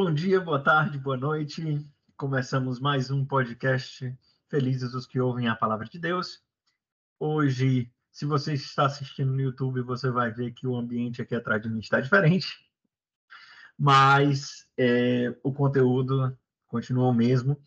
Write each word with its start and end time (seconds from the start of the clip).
Bom 0.00 0.14
dia, 0.14 0.40
boa 0.40 0.62
tarde, 0.62 0.96
boa 0.96 1.16
noite. 1.16 1.84
Começamos 2.16 2.78
mais 2.78 3.10
um 3.10 3.24
podcast 3.24 4.16
Felizes 4.48 4.94
os 4.94 5.04
que 5.04 5.18
ouvem 5.18 5.48
a 5.48 5.56
palavra 5.56 5.88
de 5.88 5.98
Deus. 5.98 6.40
Hoje, 7.18 7.92
se 8.12 8.24
você 8.24 8.52
está 8.54 8.86
assistindo 8.86 9.32
no 9.32 9.40
YouTube, 9.40 9.82
você 9.82 10.08
vai 10.08 10.30
ver 10.30 10.52
que 10.52 10.68
o 10.68 10.76
ambiente 10.76 11.20
aqui 11.20 11.34
atrás 11.34 11.60
de 11.60 11.68
mim 11.68 11.80
está 11.80 12.00
diferente, 12.00 12.46
mas 13.76 14.68
é, 14.78 15.36
o 15.42 15.52
conteúdo 15.52 16.32
continua 16.68 17.08
o 17.08 17.12
mesmo. 17.12 17.60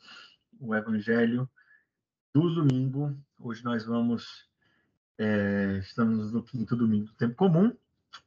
O 0.58 0.74
Evangelho 0.74 1.50
do 2.34 2.50
domingo. 2.50 3.14
Hoje 3.38 3.62
nós 3.62 3.84
vamos, 3.84 4.48
é, 5.18 5.80
estamos 5.80 6.32
no 6.32 6.42
quinto 6.42 6.78
domingo 6.78 7.08
do 7.08 7.14
tempo 7.14 7.36
comum, 7.36 7.76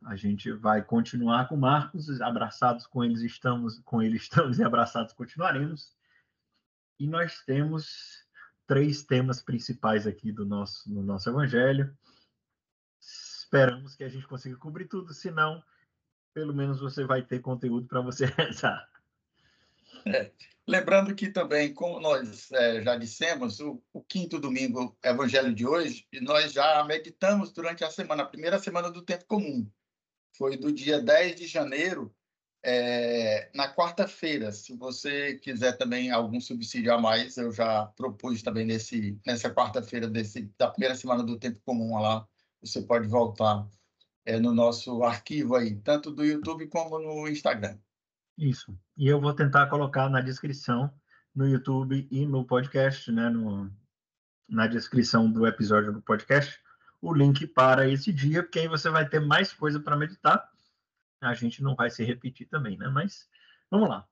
a 0.05 0.16
gente 0.16 0.51
vai 0.53 0.82
continuar 0.82 1.48
com 1.48 1.57
Marcos, 1.57 2.21
abraçados 2.21 2.87
com 2.87 3.05
eles 3.05 3.21
estamos, 3.21 3.80
com 3.80 4.03
ele 4.03 4.17
estamos 4.17 4.59
e 4.59 4.64
abraçados 4.64 5.12
continuaremos. 5.12 5.95
E 6.99 7.07
nós 7.07 7.43
temos 7.45 8.25
três 8.67 9.03
temas 9.03 9.43
principais 9.43 10.07
aqui 10.07 10.32
do 10.32 10.44
nosso 10.44 10.91
no 10.91 11.03
nosso 11.03 11.29
evangelho. 11.29 11.96
Esperamos 13.00 13.94
que 13.94 14.05
a 14.05 14.08
gente 14.08 14.27
consiga 14.27 14.57
cobrir 14.57 14.86
tudo, 14.86 15.13
senão 15.13 15.63
pelo 16.32 16.53
menos 16.53 16.80
você 16.80 17.05
vai 17.05 17.22
ter 17.22 17.41
conteúdo 17.41 17.86
para 17.86 18.00
você 18.00 18.27
rezar. 18.36 18.89
É. 20.07 20.32
Lembrando 20.66 21.14
que 21.14 21.29
também, 21.29 21.75
como 21.75 22.00
nós 22.00 22.50
é, 22.53 22.82
já 22.82 22.96
dissemos, 22.96 23.61
o, 23.61 23.82
o, 23.93 24.03
quinto 24.03 24.39
domingo 24.39 24.96
Evangelho 25.03 25.55
de 25.55 25.66
hoje, 25.66 26.07
nós 26.22 26.53
já 26.53 26.82
meditamos 26.85 27.53
durante 27.53 27.85
a 27.85 27.91
semana, 27.91 28.22
a 28.22 28.27
primeira 28.27 28.58
semana 28.58 28.91
do 28.91 29.03
tempo 29.03 29.27
comum. 29.27 29.71
Foi 30.36 30.56
do 30.56 30.72
dia 30.72 31.00
10 31.00 31.36
de 31.36 31.46
janeiro, 31.46 32.14
é, 32.64 33.50
na 33.55 33.72
quarta-feira. 33.72 34.50
Se 34.50 34.74
você 34.74 35.34
quiser 35.34 35.77
também 35.77 36.10
algum 36.10 36.41
subsídio 36.41 36.92
a 36.94 37.00
mais, 37.00 37.36
eu 37.36 37.52
já 37.52 37.86
propus 37.88 38.42
também 38.42 38.64
nesse, 38.64 39.20
nessa 39.26 39.50
quarta-feira 39.50 40.10
da 40.58 40.68
primeira 40.68 40.94
semana 40.94 41.22
do 41.22 41.38
tempo 41.38 41.60
comum 41.64 42.00
lá. 42.00 42.26
Você 42.62 42.80
pode 42.80 43.06
voltar 43.06 43.68
é, 44.24 44.41
no 44.41 44.54
nosso 44.54 45.02
arquivo 45.04 45.54
aí, 45.54 45.76
tanto 45.76 46.10
do 46.10 46.24
YouTube 46.24 46.66
como 46.69 46.98
no 46.98 47.28
Instagram. 47.28 47.76
Isso. 48.38 48.76
E 48.96 49.06
eu 49.06 49.20
vou 49.20 49.34
tentar 49.34 49.66
colocar 49.66 50.08
na 50.08 50.22
descrição, 50.22 50.91
no 51.34 51.46
YouTube 51.46 52.08
e 52.10 52.26
no 52.26 52.46
podcast, 52.46 53.12
né, 53.12 53.28
no, 53.28 53.70
na 54.48 54.66
descrição 54.66 55.30
do 55.30 55.46
episódio 55.46 55.92
do 55.92 56.00
podcast, 56.00 56.58
o 57.05 57.12
link 57.12 57.47
para 57.47 57.86
esse 57.88 58.10
dia, 58.10 58.42
porque 58.42 58.60
aí 58.60 58.69
você 58.69 58.88
vai 58.88 59.06
ter 59.06 59.20
mais 59.20 59.52
coisa 59.52 59.78
para 59.78 59.97
meditar. 59.97 60.50
A 61.20 61.34
gente 61.34 61.62
não 61.62 61.74
vai 61.74 61.91
se 61.91 62.02
repetir 62.02 62.48
também, 62.48 62.78
né? 62.78 62.88
Mas 62.88 63.28
vamos 63.70 63.88
lá. 63.88 64.08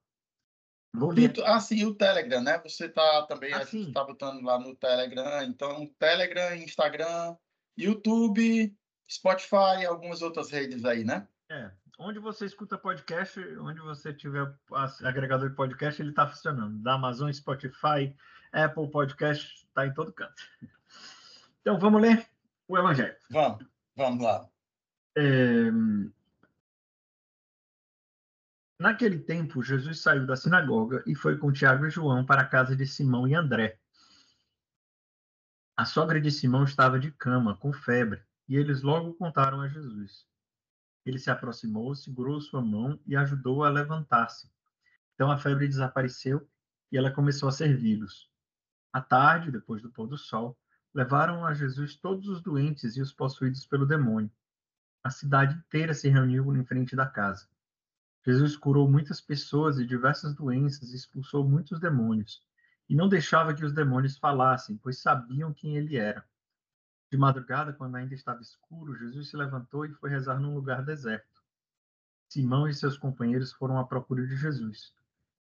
Vou 0.94 1.10
ler. 1.10 1.32
Ah, 1.44 1.58
sim, 1.58 1.86
o 1.86 1.94
Telegram, 1.94 2.42
né? 2.42 2.58
Você 2.58 2.84
está 2.84 3.22
também, 3.22 3.52
ah, 3.54 3.58
a 3.58 3.64
gente 3.64 3.88
está 3.88 4.04
botando 4.04 4.42
lá 4.42 4.58
no 4.58 4.76
Telegram. 4.76 5.42
Então, 5.42 5.86
Telegram, 5.98 6.54
Instagram, 6.54 7.34
YouTube, 7.78 8.76
Spotify 9.10 9.80
e 9.80 9.86
algumas 9.86 10.20
outras 10.20 10.50
redes 10.50 10.84
aí, 10.84 11.02
né? 11.02 11.26
É, 11.50 11.70
onde 11.98 12.18
você 12.18 12.44
escuta 12.44 12.76
podcast, 12.76 13.40
onde 13.58 13.80
você 13.80 14.12
tiver 14.12 14.54
agregador 15.02 15.48
de 15.48 15.56
podcast, 15.56 16.00
ele 16.02 16.10
está 16.10 16.28
funcionando. 16.28 16.78
Da 16.82 16.94
Amazon, 16.94 17.32
Spotify, 17.32 18.14
Apple 18.52 18.90
Podcast, 18.90 19.66
está 19.66 19.86
em 19.86 19.94
todo 19.94 20.12
canto. 20.12 20.42
Então, 21.64 21.78
vamos 21.78 22.02
ler 22.02 22.31
o 22.68 22.78
Evangelho. 22.78 23.16
Vamos, 23.30 23.66
vamos 23.96 24.24
lá. 24.24 24.48
É... 25.16 25.70
Naquele 28.78 29.18
tempo, 29.18 29.62
Jesus 29.62 30.00
saiu 30.00 30.26
da 30.26 30.34
sinagoga 30.34 31.04
e 31.06 31.14
foi 31.14 31.38
com 31.38 31.52
Tiago 31.52 31.86
e 31.86 31.90
João 31.90 32.26
para 32.26 32.42
a 32.42 32.48
casa 32.48 32.74
de 32.74 32.86
Simão 32.86 33.28
e 33.28 33.34
André. 33.34 33.78
A 35.76 35.84
sogra 35.84 36.20
de 36.20 36.30
Simão 36.30 36.64
estava 36.64 36.98
de 36.98 37.12
cama, 37.12 37.56
com 37.56 37.72
febre, 37.72 38.22
e 38.48 38.56
eles 38.56 38.82
logo 38.82 39.14
contaram 39.14 39.60
a 39.60 39.68
Jesus. 39.68 40.26
Ele 41.04 41.18
se 41.18 41.30
aproximou, 41.30 41.94
segurou 41.94 42.40
sua 42.40 42.60
mão 42.60 42.98
e 43.06 43.16
ajudou-a 43.16 43.68
a 43.68 43.70
levantar-se. 43.70 44.50
Então 45.14 45.30
a 45.30 45.38
febre 45.38 45.68
desapareceu 45.68 46.48
e 46.90 46.96
ela 46.96 47.10
começou 47.10 47.48
a 47.48 47.52
servi-los. 47.52 48.30
À 48.92 49.00
tarde, 49.00 49.50
depois 49.50 49.80
do 49.80 49.90
pôr 49.90 50.06
do 50.06 50.18
sol, 50.18 50.58
levaram 50.94 51.44
a 51.46 51.54
Jesus 51.54 51.96
todos 51.96 52.28
os 52.28 52.40
doentes 52.40 52.96
e 52.96 53.00
os 53.00 53.12
possuídos 53.12 53.66
pelo 53.66 53.86
demônio. 53.86 54.30
A 55.02 55.10
cidade 55.10 55.56
inteira 55.56 55.94
se 55.94 56.08
reuniu 56.08 56.54
em 56.54 56.64
frente 56.64 56.94
da 56.94 57.06
casa. 57.06 57.48
Jesus 58.24 58.56
curou 58.56 58.88
muitas 58.88 59.20
pessoas 59.20 59.78
e 59.78 59.86
diversas 59.86 60.34
doenças 60.34 60.92
e 60.92 60.96
expulsou 60.96 61.48
muitos 61.48 61.80
demônios. 61.80 62.40
E 62.88 62.94
não 62.94 63.08
deixava 63.08 63.54
que 63.54 63.64
os 63.64 63.72
demônios 63.72 64.18
falassem, 64.18 64.76
pois 64.76 64.98
sabiam 64.98 65.52
quem 65.52 65.76
ele 65.76 65.96
era. 65.96 66.24
De 67.10 67.18
madrugada, 67.18 67.72
quando 67.72 67.96
ainda 67.96 68.14
estava 68.14 68.40
escuro, 68.40 68.94
Jesus 68.94 69.28
se 69.28 69.36
levantou 69.36 69.84
e 69.84 69.92
foi 69.94 70.08
rezar 70.08 70.38
num 70.38 70.54
lugar 70.54 70.84
deserto. 70.84 71.42
Simão 72.28 72.68
e 72.68 72.72
seus 72.72 72.96
companheiros 72.96 73.52
foram 73.52 73.78
à 73.78 73.84
procura 73.84 74.26
de 74.26 74.36
Jesus. 74.36 74.94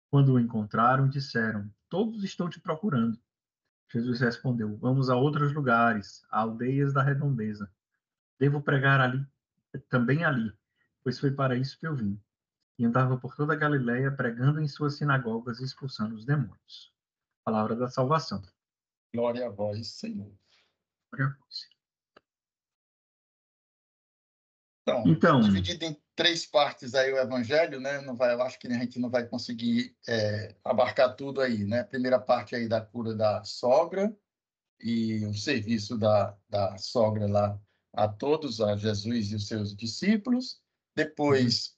Quando 0.09 0.33
o 0.33 0.39
encontraram, 0.39 1.07
disseram: 1.07 1.73
Todos 1.87 2.23
estão 2.23 2.49
te 2.49 2.59
procurando. 2.59 3.17
Jesus 3.91 4.21
respondeu: 4.21 4.77
Vamos 4.77 5.09
a 5.09 5.15
outros 5.15 5.53
lugares, 5.53 6.25
a 6.31 6.41
aldeias 6.41 6.93
da 6.93 7.03
redondeza. 7.03 7.69
Devo 8.39 8.61
pregar 8.61 9.01
ali, 9.01 9.25
também 9.89 10.23
ali, 10.23 10.51
pois 11.03 11.19
foi 11.19 11.31
para 11.31 11.55
isso 11.55 11.77
que 11.77 11.85
eu 11.85 11.95
vim. 11.95 12.19
E 12.79 12.85
andava 12.85 13.17
por 13.17 13.35
toda 13.35 13.53
a 13.53 13.57
Galiléia 13.57 14.11
pregando 14.11 14.61
em 14.61 14.67
suas 14.67 14.95
sinagogas 14.95 15.59
e 15.59 15.65
expulsando 15.65 16.15
os 16.15 16.25
demônios. 16.25 16.91
Palavra 17.43 17.75
da 17.75 17.89
salvação. 17.89 18.41
Glória 19.13 19.45
a 19.45 19.49
vós, 19.49 19.87
Senhor. 19.87 20.31
Então, 25.07 25.39
então, 25.39 25.41
dividido 25.41 25.85
em 25.85 25.97
três 26.15 26.45
partes 26.45 26.93
aí 26.93 27.11
o 27.11 27.17
evangelho, 27.17 27.79
né? 27.79 28.01
Não 28.01 28.15
vai, 28.15 28.33
eu 28.33 28.41
acho 28.41 28.59
que 28.59 28.67
a 28.67 28.73
gente 28.73 28.99
não 28.99 29.09
vai 29.09 29.25
conseguir 29.27 29.95
é, 30.07 30.55
abarcar 30.63 31.15
tudo 31.15 31.41
aí, 31.41 31.63
né? 31.63 31.83
Primeira 31.83 32.19
parte 32.19 32.55
aí 32.55 32.67
da 32.67 32.81
cura 32.81 33.15
da 33.15 33.43
sogra 33.43 34.15
e 34.79 35.25
o 35.25 35.33
serviço 35.33 35.97
da, 35.97 36.35
da 36.49 36.77
sogra 36.77 37.27
lá 37.27 37.59
a 37.93 38.07
todos, 38.07 38.61
a 38.61 38.75
Jesus 38.75 39.31
e 39.31 39.35
os 39.35 39.47
seus 39.47 39.75
discípulos. 39.75 40.61
Depois, 40.95 41.75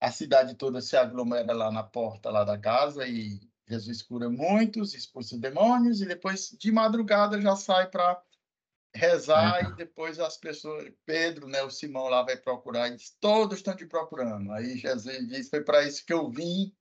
a 0.00 0.10
cidade 0.10 0.54
toda 0.54 0.80
se 0.80 0.96
aglomera 0.96 1.52
lá 1.52 1.70
na 1.70 1.82
porta 1.82 2.30
lá 2.30 2.44
da 2.44 2.58
casa 2.58 3.06
e 3.06 3.40
Jesus 3.68 4.02
cura 4.02 4.30
muitos, 4.30 4.94
expulsa 4.94 5.36
demônios 5.38 6.00
e 6.00 6.06
depois 6.06 6.56
de 6.58 6.70
madrugada 6.70 7.40
já 7.40 7.56
sai 7.56 7.88
para 7.90 8.22
rezar 8.96 9.64
é. 9.64 9.68
e 9.68 9.76
depois 9.76 10.18
as 10.18 10.36
pessoas, 10.36 10.90
Pedro, 11.04 11.46
né, 11.46 11.62
o 11.62 11.70
Simão 11.70 12.08
lá 12.08 12.22
vai 12.22 12.36
procurar 12.36 12.88
e 12.88 12.96
diz, 12.96 13.16
todos 13.20 13.58
estão 13.58 13.76
te 13.76 13.86
procurando. 13.86 14.50
Aí 14.52 14.76
Jesus 14.76 15.28
diz, 15.28 15.48
foi 15.48 15.62
para 15.62 15.84
isso 15.84 16.04
que 16.04 16.12
eu 16.12 16.30
vim. 16.30 16.74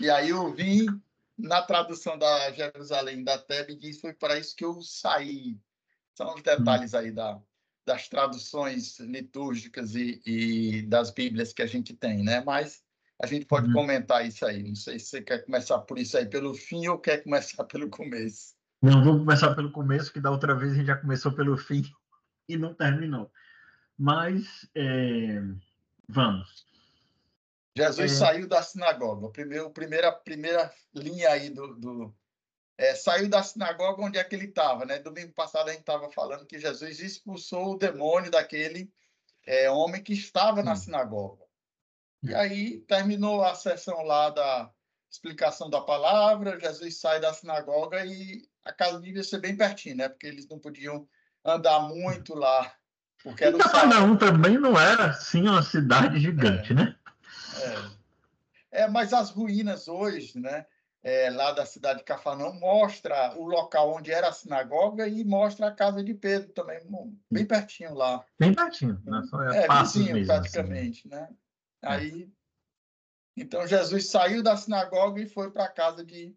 E 0.00 0.10
aí 0.10 0.30
eu 0.30 0.52
vim, 0.52 0.86
na 1.36 1.62
tradução 1.62 2.18
da 2.18 2.50
Jerusalém 2.52 3.22
da 3.22 3.38
Tebe, 3.38 3.76
diz, 3.76 4.00
foi 4.00 4.12
para 4.12 4.38
isso 4.38 4.56
que 4.56 4.64
eu 4.64 4.80
saí. 4.82 5.58
São 6.14 6.34
os 6.34 6.42
detalhes 6.42 6.94
aí 6.94 7.12
da, 7.12 7.40
das 7.86 8.08
traduções 8.08 8.98
litúrgicas 8.98 9.94
e, 9.94 10.20
e, 10.26 10.82
das 10.82 11.10
Bíblias 11.10 11.52
que 11.52 11.62
a 11.62 11.66
gente 11.66 11.94
tem, 11.94 12.22
né? 12.24 12.42
Mas 12.44 12.82
a 13.22 13.26
gente 13.26 13.46
pode 13.46 13.68
uhum. 13.68 13.72
comentar 13.72 14.26
isso 14.26 14.44
aí. 14.44 14.62
Não 14.62 14.74
sei 14.74 14.98
se 14.98 15.06
você 15.06 15.22
quer 15.22 15.44
começar 15.44 15.78
por 15.78 15.98
isso 15.98 16.18
aí 16.18 16.26
pelo 16.26 16.52
fim 16.54 16.86
ou 16.88 16.98
quer 16.98 17.22
começar 17.22 17.64
pelo 17.64 17.88
começo. 17.88 18.57
Não 18.80 19.02
vou 19.02 19.18
começar 19.18 19.54
pelo 19.54 19.72
começo, 19.72 20.12
que 20.12 20.20
da 20.20 20.30
outra 20.30 20.54
vez 20.54 20.72
a 20.72 20.74
gente 20.76 20.86
já 20.86 20.96
começou 20.96 21.32
pelo 21.32 21.56
fim 21.56 21.82
e 22.48 22.56
não 22.56 22.74
terminou. 22.74 23.30
Mas 23.96 24.68
é, 24.74 25.40
vamos. 26.08 26.66
Jesus 27.76 28.12
é... 28.12 28.14
saiu 28.14 28.48
da 28.48 28.62
sinagoga. 28.62 29.28
Primeiro, 29.30 29.70
primeira, 29.70 30.12
primeira 30.12 30.72
linha 30.94 31.30
aí 31.30 31.50
do, 31.50 31.74
do 31.74 32.14
é, 32.76 32.94
saiu 32.94 33.28
da 33.28 33.42
sinagoga 33.42 34.02
onde 34.02 34.18
é 34.18 34.24
que 34.24 34.36
ele 34.36 34.46
estava, 34.46 34.84
né? 34.84 35.00
Domingo 35.00 35.32
passado 35.32 35.68
a 35.68 35.72
gente 35.72 35.80
estava 35.80 36.08
falando 36.10 36.46
que 36.46 36.60
Jesus 36.60 37.00
expulsou 37.00 37.72
o 37.72 37.78
demônio 37.78 38.30
daquele 38.30 38.92
é, 39.44 39.68
homem 39.68 40.02
que 40.02 40.12
estava 40.12 40.62
na 40.62 40.76
sinagoga. 40.76 41.44
E 42.22 42.34
aí 42.34 42.80
terminou 42.82 43.44
a 43.44 43.54
sessão 43.54 44.02
lá 44.02 44.30
da 44.30 44.72
explicação 45.10 45.70
da 45.70 45.80
palavra, 45.80 46.58
Jesus 46.60 47.00
sai 47.00 47.20
da 47.20 47.32
sinagoga 47.32 48.04
e 48.04 48.48
a 48.68 48.72
casa 48.72 49.00
devia 49.00 49.24
ser 49.24 49.38
bem 49.38 49.56
pertinho, 49.56 49.96
né? 49.96 50.08
Porque 50.08 50.26
eles 50.26 50.46
não 50.48 50.58
podiam 50.58 51.08
andar 51.44 51.80
muito 51.80 52.34
lá. 52.34 52.72
Porque 53.22 53.44
era 53.44 53.56
e 53.56 53.58
Cafarnaum 53.58 54.16
também 54.16 54.58
não 54.58 54.78
era 54.78 55.06
assim 55.06 55.42
uma 55.42 55.62
cidade 55.62 56.20
gigante, 56.20 56.72
é, 56.72 56.74
né? 56.74 56.96
É. 58.70 58.82
é. 58.82 58.88
mas 58.88 59.12
as 59.12 59.30
ruínas 59.30 59.88
hoje, 59.88 60.38
né? 60.38 60.66
É, 61.00 61.30
lá 61.30 61.52
da 61.52 61.64
cidade 61.64 62.00
de 62.00 62.04
Cafarnaum 62.04 62.58
mostra 62.58 63.32
o 63.38 63.46
local 63.46 63.94
onde 63.94 64.10
era 64.10 64.28
a 64.28 64.32
sinagoga 64.32 65.06
e 65.06 65.24
mostra 65.24 65.68
a 65.68 65.74
casa 65.74 66.02
de 66.02 66.12
Pedro 66.12 66.52
também, 66.52 66.80
bem 67.30 67.46
pertinho 67.46 67.94
lá. 67.94 68.24
Bem 68.38 68.52
pertinho, 68.52 69.00
né? 69.04 69.22
Só 69.30 69.42
é, 69.44 69.64
é 69.64 69.68
vizinho, 69.68 70.14
mesmo, 70.14 70.26
praticamente, 70.26 71.06
assim. 71.06 71.08
né? 71.08 71.28
Aí 71.82 72.30
Então 73.36 73.66
Jesus 73.66 74.08
saiu 74.08 74.42
da 74.42 74.56
sinagoga 74.56 75.20
e 75.22 75.28
foi 75.28 75.50
para 75.50 75.64
a 75.64 75.72
casa 75.72 76.04
de, 76.04 76.36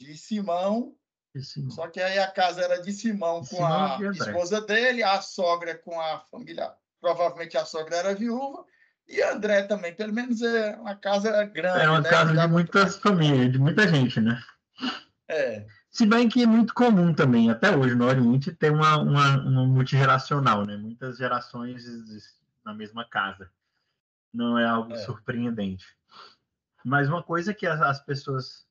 de 0.00 0.16
Simão. 0.16 0.96
Simão. 1.42 1.70
Só 1.70 1.88
que 1.88 2.00
aí 2.00 2.18
a 2.18 2.30
casa 2.30 2.62
era 2.62 2.80
de 2.80 2.92
Simão 2.92 3.40
com 3.40 3.44
Simão 3.44 3.96
a 3.96 4.10
esposa 4.10 4.60
dele, 4.60 5.02
a 5.02 5.20
sogra 5.20 5.76
com 5.76 6.00
a 6.00 6.20
família. 6.20 6.72
Provavelmente 7.00 7.56
a 7.56 7.64
sogra 7.64 7.96
era 7.96 8.14
viúva. 8.14 8.64
E 9.08 9.22
André 9.22 9.62
também, 9.62 9.94
pelo 9.94 10.12
menos 10.12 10.42
é 10.42 10.76
uma 10.76 10.96
casa 10.96 11.44
grande. 11.44 11.84
É 11.84 11.88
uma 11.88 12.00
né? 12.00 12.10
casa 12.10 12.34
de 12.34 12.46
muitas 12.48 12.96
pra... 12.96 13.10
famílias, 13.10 13.52
de 13.52 13.58
muita 13.58 13.86
gente, 13.86 14.20
né? 14.20 14.40
É. 15.28 15.64
Se 15.90 16.04
bem 16.04 16.28
que 16.28 16.42
é 16.42 16.46
muito 16.46 16.74
comum 16.74 17.14
também, 17.14 17.50
até 17.50 17.74
hoje 17.74 17.94
no 17.94 18.06
Oriente, 18.06 18.52
ter 18.52 18.70
uma, 18.70 18.98
uma, 18.98 19.38
uma 19.38 19.64
multigeracional, 19.64 20.66
né? 20.66 20.76
Muitas 20.76 21.16
gerações 21.16 21.84
na 22.64 22.74
mesma 22.74 23.08
casa. 23.08 23.48
Não 24.34 24.58
é 24.58 24.66
algo 24.66 24.92
é. 24.92 24.98
surpreendente. 24.98 25.86
Mas 26.84 27.08
uma 27.08 27.22
coisa 27.22 27.54
que 27.54 27.66
as, 27.66 27.80
as, 27.80 28.00
pessoas 28.00 28.65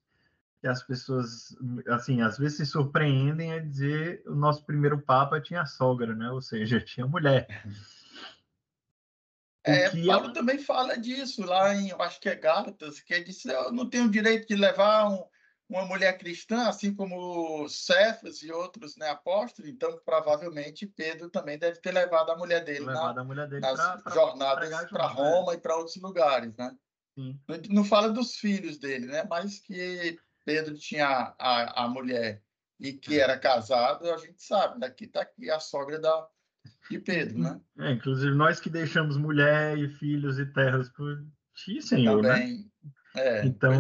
que 0.66 0.70
as 0.70 0.82
pessoas 0.82 1.56
assim 1.88 2.22
às 2.22 2.40
vezes 2.40 2.58
se 2.58 2.66
surpreendem 2.66 3.52
é 3.52 3.60
dizer 3.60 4.24
o 4.26 4.34
nosso 4.34 4.66
primeiro 4.66 5.00
papa 5.00 5.40
tinha 5.40 5.64
sogra, 5.64 6.16
né? 6.16 6.32
Ou 6.32 6.42
seja, 6.42 6.82
tinha 6.82 7.06
mulher. 7.06 7.48
É, 9.64 9.90
Paulo 10.08 10.30
é... 10.30 10.34
também 10.34 10.58
fala 10.58 10.98
disso 10.98 11.44
lá 11.44 11.76
em, 11.76 11.90
eu 11.90 12.02
acho 12.02 12.20
que 12.20 12.30
é 12.30 12.36
Gálatas, 12.36 13.00
que 13.00 13.14
ele 13.14 13.26
disse, 13.26 13.48
eu 13.48 13.72
não 13.72 13.88
tenho 13.88 14.06
o 14.06 14.12
direito 14.12 14.48
de 14.48 14.56
levar 14.56 15.08
um, 15.08 15.24
uma 15.70 15.86
mulher 15.86 16.18
cristã, 16.18 16.68
assim 16.68 16.96
como 16.96 17.68
Cefas 17.70 18.42
e 18.42 18.52
outros 18.52 18.98
né, 18.98 19.10
apóstolos, 19.10 19.70
então 19.70 20.00
provavelmente 20.04 20.88
Pedro 20.88 21.30
também 21.30 21.60
deve 21.60 21.80
ter 21.80 21.92
levado 21.92 22.32
a 22.32 22.38
mulher 22.38 22.64
dele, 22.64 22.86
na, 22.86 23.12
a 23.12 23.24
mulher 23.24 23.48
dele 23.48 23.62
nas 23.62 23.76
pra, 23.76 23.98
pra 23.98 24.14
jornadas 24.14 24.90
para 24.90 25.08
Roma 25.08 25.52
né? 25.52 25.58
e 25.58 25.62
para 25.62 25.78
outros 25.78 25.96
lugares. 25.98 26.56
Né? 26.56 26.76
Não, 27.16 27.40
não, 27.70 27.84
fala 27.84 28.10
dos 28.10 28.36
filhos 28.36 28.78
dele, 28.80 29.06
né? 29.06 29.26
mas 29.30 29.60
que 29.60 30.20
Pedro 30.46 30.76
tinha 30.76 31.36
a, 31.40 31.84
a 31.84 31.88
mulher 31.90 32.42
e 32.80 32.94
que 32.94 33.20
era 33.20 33.38
casado, 33.38 34.10
a 34.10 34.18
gente 34.18 34.42
sabe, 34.42 34.80
daqui 34.80 35.06
está 35.06 35.22
aqui 35.22 35.50
a 35.50 35.60
sogra 35.60 36.00
da, 36.00 36.28
de 36.90 37.00
Pedro. 37.00 37.40
Né? 37.40 37.60
É, 37.80 37.92
inclusive 37.92 38.36
nós 38.36 38.60
que 38.60 38.70
deixamos 38.70 39.18
mulher 39.18 39.78
e 39.78 39.90
filhos 39.90 40.38
e 40.38 40.46
terras 40.46 40.90
por 40.90 41.26
ti, 41.56 41.82
Senhor. 41.82 42.22
Né? 42.22 42.30
Também. 42.34 42.72
Né? 43.16 43.22
É, 43.22 43.46
então, 43.46 43.72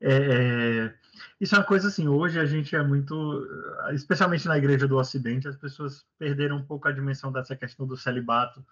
é, 0.00 0.12
é, 0.12 0.94
isso 1.40 1.54
é 1.54 1.58
uma 1.58 1.64
coisa 1.64 1.88
assim, 1.88 2.08
hoje 2.08 2.38
a 2.38 2.44
gente 2.44 2.74
é 2.74 2.82
muito, 2.82 3.46
especialmente 3.92 4.48
na 4.48 4.58
igreja 4.58 4.86
do 4.86 4.96
Ocidente, 4.96 5.48
as 5.48 5.56
pessoas 5.56 6.04
perderam 6.18 6.56
um 6.56 6.64
pouco 6.64 6.88
a 6.88 6.92
dimensão 6.92 7.32
dessa 7.32 7.54
questão 7.54 7.86
do 7.86 7.96
celibato. 7.96 8.64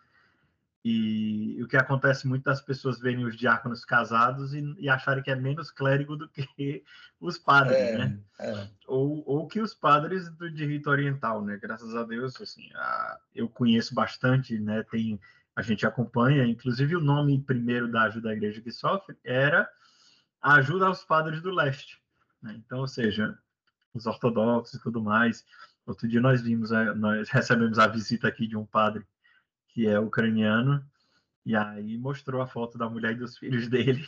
E 0.84 1.60
o 1.62 1.66
que 1.66 1.76
acontece 1.76 2.26
muito 2.26 2.44
das 2.44 2.60
pessoas 2.60 3.00
verem 3.00 3.24
os 3.24 3.36
diáconos 3.36 3.84
casados 3.84 4.54
e, 4.54 4.62
e 4.78 4.88
acharem 4.88 5.22
que 5.22 5.30
é 5.30 5.34
menos 5.34 5.70
clérigo 5.70 6.16
do 6.16 6.28
que 6.28 6.84
os 7.20 7.36
padres, 7.36 7.76
é, 7.76 7.98
né? 7.98 8.18
É. 8.40 8.68
Ou, 8.86 9.22
ou 9.26 9.48
que 9.48 9.60
os 9.60 9.74
padres 9.74 10.30
do 10.30 10.50
de 10.50 10.64
rito 10.64 10.88
oriental, 10.88 11.44
né? 11.44 11.58
Graças 11.60 11.94
a 11.96 12.04
Deus, 12.04 12.40
assim, 12.40 12.70
a, 12.74 13.18
eu 13.34 13.48
conheço 13.48 13.94
bastante, 13.94 14.58
né? 14.58 14.84
Tem, 14.84 15.20
a 15.56 15.62
gente 15.62 15.84
acompanha, 15.84 16.46
inclusive 16.46 16.94
o 16.94 17.00
nome 17.00 17.42
primeiro 17.42 17.90
da 17.90 18.02
ajuda 18.02 18.28
da 18.28 18.34
igreja 18.34 18.60
que 18.60 18.70
sofre 18.70 19.16
era 19.24 19.68
ajuda 20.40 20.86
aos 20.86 21.04
padres 21.04 21.42
do 21.42 21.50
leste. 21.50 22.00
Né? 22.40 22.54
Então, 22.64 22.78
ou 22.78 22.88
seja, 22.88 23.36
os 23.92 24.06
ortodoxos 24.06 24.78
e 24.78 24.82
tudo 24.82 25.02
mais. 25.02 25.44
Outro 25.84 26.06
dia 26.06 26.20
nós 26.20 26.42
vimos, 26.42 26.70
é, 26.70 26.94
nós 26.94 27.28
recebemos 27.28 27.78
a 27.78 27.86
visita 27.86 28.28
aqui 28.28 28.46
de 28.46 28.56
um 28.56 28.64
padre 28.64 29.04
que 29.78 29.86
é 29.86 29.96
ucraniano, 30.00 30.84
e 31.46 31.54
aí 31.54 31.96
mostrou 31.96 32.42
a 32.42 32.48
foto 32.48 32.76
da 32.76 32.90
mulher 32.90 33.12
e 33.12 33.18
dos 33.18 33.38
filhos 33.38 33.68
dele. 33.68 34.04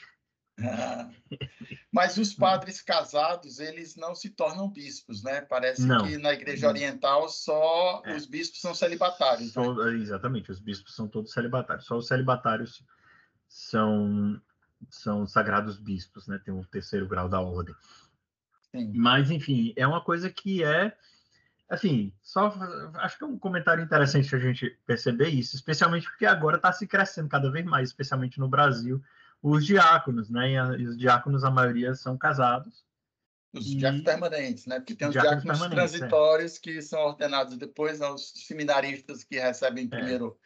Mas 1.93 2.17
os 2.17 2.35
padres 2.35 2.83
casados, 2.83 3.61
eles 3.61 3.95
não 3.95 4.13
se 4.13 4.31
tornam 4.31 4.69
bispos, 4.69 5.23
né? 5.23 5.43
Parece 5.43 5.87
não. 5.87 6.05
que 6.05 6.19
na 6.19 6.33
Igreja 6.33 6.67
Oriental 6.67 7.29
só 7.29 8.03
é. 8.05 8.17
os 8.17 8.27
bispos 8.27 8.61
são 8.61 8.75
celibatários. 8.75 9.53
Só, 9.53 9.73
né? 9.73 9.93
Exatamente, 9.93 10.51
os 10.51 10.59
bispos 10.59 10.93
são 10.93 11.07
todos 11.07 11.33
celibatários. 11.33 11.87
Só 11.87 11.97
os 11.97 12.09
celibatários 12.09 12.85
são 13.47 14.43
são 14.89 15.25
sagrados 15.25 15.79
bispos, 15.79 16.27
né? 16.27 16.41
Tem 16.45 16.53
um 16.53 16.65
terceiro 16.65 17.07
grau 17.07 17.29
da 17.29 17.41
ordem. 17.41 17.77
Sim. 18.73 18.93
Mas, 18.97 19.31
enfim, 19.31 19.73
é 19.77 19.87
uma 19.87 20.03
coisa 20.03 20.29
que 20.31 20.65
é, 20.65 20.97
assim, 21.71 22.13
só 22.21 22.53
acho 22.97 23.17
que 23.17 23.25
é 23.25 23.27
um 23.27 23.39
comentário 23.39 23.83
interessante 23.83 24.35
a 24.35 24.39
gente 24.39 24.77
perceber 24.85 25.29
isso, 25.29 25.55
especialmente 25.55 26.09
porque 26.11 26.27
agora 26.27 26.57
está 26.57 26.73
se 26.73 26.87
crescendo 26.87 27.29
cada 27.29 27.51
vez 27.51 27.65
mais, 27.65 27.89
especialmente 27.89 28.41
no 28.41 28.49
Brasil, 28.49 29.01
os 29.41 29.65
diáconos, 29.65 30.29
né? 30.29 30.51
E 30.79 30.87
os 30.87 30.99
diáconos, 30.99 31.45
a 31.45 31.51
maioria 31.51 31.95
são 31.95 32.19
casados. 32.19 32.85
Os 33.53 33.67
e... 33.67 33.77
diáconos 33.77 34.05
permanentes, 34.05 34.67
né? 34.67 34.81
Porque 34.81 34.95
tem 34.95 35.09
os 35.09 35.13
diáconos, 35.13 35.45
diáconos 35.45 35.67
é. 35.67 35.75
transitórios 35.75 36.57
é. 36.57 36.61
que 36.61 36.83
são 36.83 37.01
ordenados 37.01 37.57
depois, 37.57 38.01
os 38.01 38.33
seminaristas 38.47 39.23
que 39.25 39.39
recebem 39.39 39.87
é. 39.87 39.89
primeiro 39.89 40.39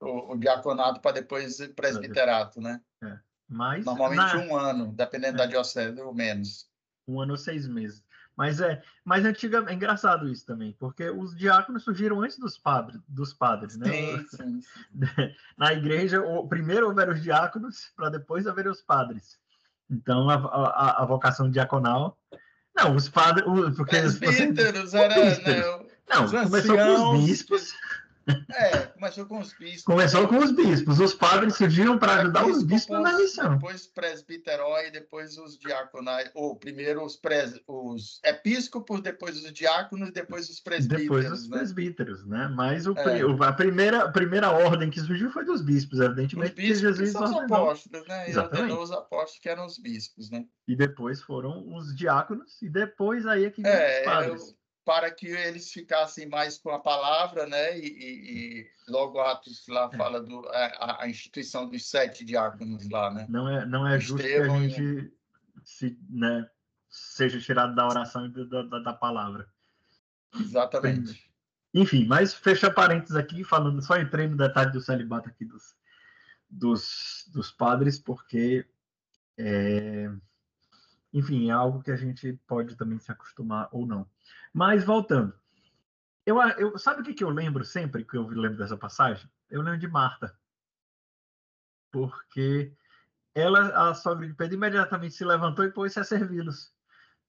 o, 0.00 0.32
o 0.32 0.36
diaconato 0.38 1.00
para 1.00 1.12
depois 1.12 1.58
o 1.60 1.74
presbiterato, 1.74 2.60
né? 2.60 2.80
É. 3.02 3.18
Mas, 3.48 3.84
Normalmente 3.84 4.36
na... 4.36 4.42
um 4.44 4.56
ano, 4.56 4.92
dependendo 4.92 5.34
é. 5.34 5.38
da 5.38 5.46
diocese, 5.46 6.00
ou 6.00 6.14
menos. 6.14 6.68
Um 7.06 7.20
ano 7.20 7.32
ou 7.32 7.38
seis 7.38 7.66
meses. 7.66 8.04
Mas 8.38 8.60
é, 8.60 8.80
mas 9.04 9.24
antiga, 9.24 9.64
é 9.66 9.74
engraçado 9.74 10.28
isso 10.28 10.46
também, 10.46 10.72
porque 10.78 11.10
os 11.10 11.36
diáconos 11.36 11.82
surgiram 11.82 12.22
antes 12.22 12.38
dos 12.38 12.56
padres, 12.56 13.00
dos 13.08 13.34
padres, 13.34 13.76
né? 13.76 13.90
Sim, 13.90 14.26
sim, 14.28 14.60
sim. 14.60 14.64
Na 15.58 15.72
igreja, 15.72 16.22
primeiro 16.48 16.86
houveram 16.86 17.14
os 17.14 17.20
diáconos, 17.20 17.90
para 17.96 18.10
depois 18.10 18.46
haver 18.46 18.68
os 18.68 18.80
padres. 18.80 19.36
Então, 19.90 20.30
a, 20.30 20.34
a, 20.34 21.02
a, 21.02 21.04
vocação 21.04 21.50
diaconal. 21.50 22.16
Não, 22.76 22.94
os 22.94 23.08
padres. 23.08 23.44
Porque 23.74 23.96
Presbíteros, 23.96 24.92
você, 24.92 24.98
era. 24.98 25.16
Né, 25.16 25.88
não, 26.08 26.44
começou 26.44 26.76
com 26.76 27.14
os 27.14 27.26
bispos. 27.26 27.72
É, 28.54 28.78
começou 28.78 29.26
com 29.26 29.38
os 29.38 29.52
bispos. 29.52 29.84
Começou 29.84 30.28
com 30.28 30.38
os 30.38 30.52
bispos. 30.52 30.98
Os 31.00 31.14
padres 31.14 31.56
surgiram 31.56 31.98
para 31.98 32.20
ajudar 32.20 32.46
os 32.46 32.62
bispos 32.62 33.00
na 33.00 33.16
missão. 33.16 33.54
Depois 33.54 33.86
presbiterói, 33.86 34.90
depois 34.90 35.38
os 35.38 35.58
diaconais. 35.58 36.30
Ou 36.34 36.56
primeiro 36.56 37.04
os, 37.04 37.16
pres, 37.16 37.60
os 37.66 38.20
episcopos, 38.24 39.00
depois 39.00 39.36
os 39.36 39.52
diáconos, 39.52 40.10
depois 40.10 40.48
os 40.48 40.60
presbíteros. 40.60 41.02
Depois 41.02 41.32
os 41.32 41.48
né? 41.48 41.58
presbíteros, 41.58 42.26
né? 42.26 42.48
Mas 42.48 42.86
o, 42.86 42.92
é. 42.92 43.46
a, 43.46 43.52
primeira, 43.52 44.04
a 44.04 44.10
primeira 44.10 44.50
ordem 44.50 44.90
que 44.90 45.00
surgiu 45.00 45.30
foi 45.30 45.44
dos 45.44 45.62
bispos, 45.62 46.00
evidentemente. 46.00 46.50
Os 46.50 46.56
bispos 46.56 46.80
Jesus 46.80 47.10
são 47.12 47.24
os 47.24 47.36
apóstolos, 47.36 48.06
né? 48.06 48.30
E 48.30 48.36
ordenou 48.36 48.82
os 48.82 48.90
apóstolos 48.90 49.38
que 49.40 49.48
eram 49.48 49.66
os 49.66 49.78
bispos, 49.78 50.30
né? 50.30 50.44
E 50.66 50.76
depois 50.76 51.22
foram 51.22 51.64
os 51.74 51.94
diáconos, 51.96 52.60
e 52.60 52.68
depois 52.68 53.26
aí 53.26 53.44
é 53.44 53.50
que 53.50 53.66
é, 53.66 54.00
os 54.00 54.04
padres. 54.04 54.42
Eu 54.48 54.57
para 54.88 55.10
que 55.10 55.26
eles 55.26 55.70
ficassem 55.70 56.26
mais 56.26 56.56
com 56.56 56.70
a 56.70 56.78
palavra, 56.78 57.46
né? 57.46 57.78
E, 57.78 57.84
e, 57.84 58.60
e 58.60 58.70
logo 58.88 59.20
Atos 59.20 59.68
lá 59.68 59.90
é. 59.92 59.96
fala 59.98 60.18
do 60.18 60.48
a, 60.48 61.02
a, 61.02 61.08
instituição 61.10 61.68
dos 61.68 61.90
sete 61.90 62.24
diáconos 62.24 62.88
lá, 62.88 63.12
né? 63.12 63.26
Não 63.28 63.46
é 63.46 63.66
não 63.66 63.86
é 63.86 64.00
justo 64.00 64.26
Estevão, 64.26 64.60
que 64.60 64.64
a 64.64 64.68
gente 64.70 65.12
se, 65.62 65.98
né, 66.08 66.48
seja 66.88 67.38
tirado 67.38 67.74
da 67.74 67.86
oração 67.86 68.24
e 68.24 68.30
da, 68.30 68.62
da, 68.62 68.78
da 68.78 68.92
palavra. 68.94 69.46
Exatamente. 70.40 71.30
Enfim, 71.74 72.06
mas 72.06 72.32
fecha 72.32 72.70
parênteses 72.70 73.14
aqui, 73.14 73.44
falando, 73.44 73.82
só 73.82 73.98
entrei 73.98 74.26
no 74.26 74.38
detalhe 74.38 74.72
do 74.72 74.80
celibato 74.80 75.28
aqui 75.28 75.44
dos, 75.44 75.76
dos, 76.48 77.28
dos 77.30 77.50
padres, 77.50 77.98
porque, 77.98 78.66
é, 79.36 80.10
enfim, 81.12 81.50
é 81.50 81.52
algo 81.52 81.82
que 81.82 81.90
a 81.90 81.96
gente 81.96 82.40
pode 82.46 82.74
também 82.74 82.98
se 82.98 83.12
acostumar 83.12 83.68
ou 83.70 83.84
não. 83.86 84.08
Mas 84.58 84.82
voltando, 84.82 85.32
eu, 86.26 86.36
eu 86.58 86.76
sabe 86.76 87.00
o 87.00 87.04
que, 87.04 87.14
que 87.14 87.22
eu 87.22 87.30
lembro 87.30 87.64
sempre 87.64 88.04
que 88.04 88.16
eu 88.16 88.26
lembro 88.26 88.58
dessa 88.58 88.76
passagem? 88.76 89.30
Eu 89.48 89.62
lembro 89.62 89.78
de 89.78 89.86
Marta, 89.86 90.36
porque 91.92 92.72
ela, 93.32 93.88
a 93.88 93.94
sogra 93.94 94.26
de 94.26 94.34
Pedro, 94.34 94.56
imediatamente 94.56 95.14
se 95.14 95.24
levantou 95.24 95.64
e 95.64 95.70
pôs-se 95.70 96.00
a 96.00 96.02
servi-los. 96.02 96.72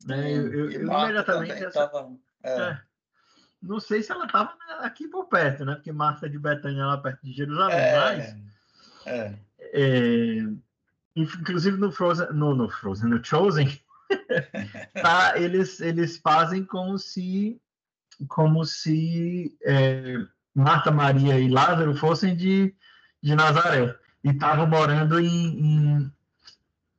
Né? 0.08 0.36
Eu, 0.36 0.52
eu, 0.52 0.72
eu 0.72 0.82
imediatamente. 0.82 1.52
Essa, 1.52 1.88
tava, 1.88 2.18
é. 2.42 2.62
É, 2.62 2.82
não 3.62 3.80
sei 3.80 4.02
se 4.02 4.12
ela 4.12 4.26
estava 4.26 4.58
aqui 4.80 5.08
por 5.08 5.26
perto, 5.26 5.64
né? 5.64 5.76
Porque 5.76 5.92
Marta 5.92 6.28
de 6.28 6.40
Betânia 6.40 6.84
lá 6.84 6.98
perto 6.98 7.22
de 7.22 7.32
Jerusalém, 7.32 7.78
é, 7.78 8.00
mas. 8.00 8.36
É. 9.06 9.40
é. 9.60 10.48
inclusive 11.16 11.78
no 11.78 11.92
Frozen, 11.92 12.34
no, 12.34 12.56
no 12.56 12.68
Frozen, 12.72 13.08
no 13.08 13.24
Chosen, 13.24 13.80
tá, 15.02 15.34
eles, 15.36 15.80
eles 15.80 16.18
fazem 16.18 16.64
como 16.64 16.98
se 16.98 17.60
como 18.28 18.66
se 18.66 19.58
é, 19.64 20.16
Marta, 20.54 20.92
Maria 20.92 21.40
e 21.40 21.48
Lázaro 21.48 21.96
fossem 21.96 22.36
de, 22.36 22.76
de 23.22 23.34
Nazaré 23.34 23.96
e 24.24 24.32
estavam 24.32 24.68
morando 24.68 25.20
em, 25.20 25.26
em, 25.30 26.12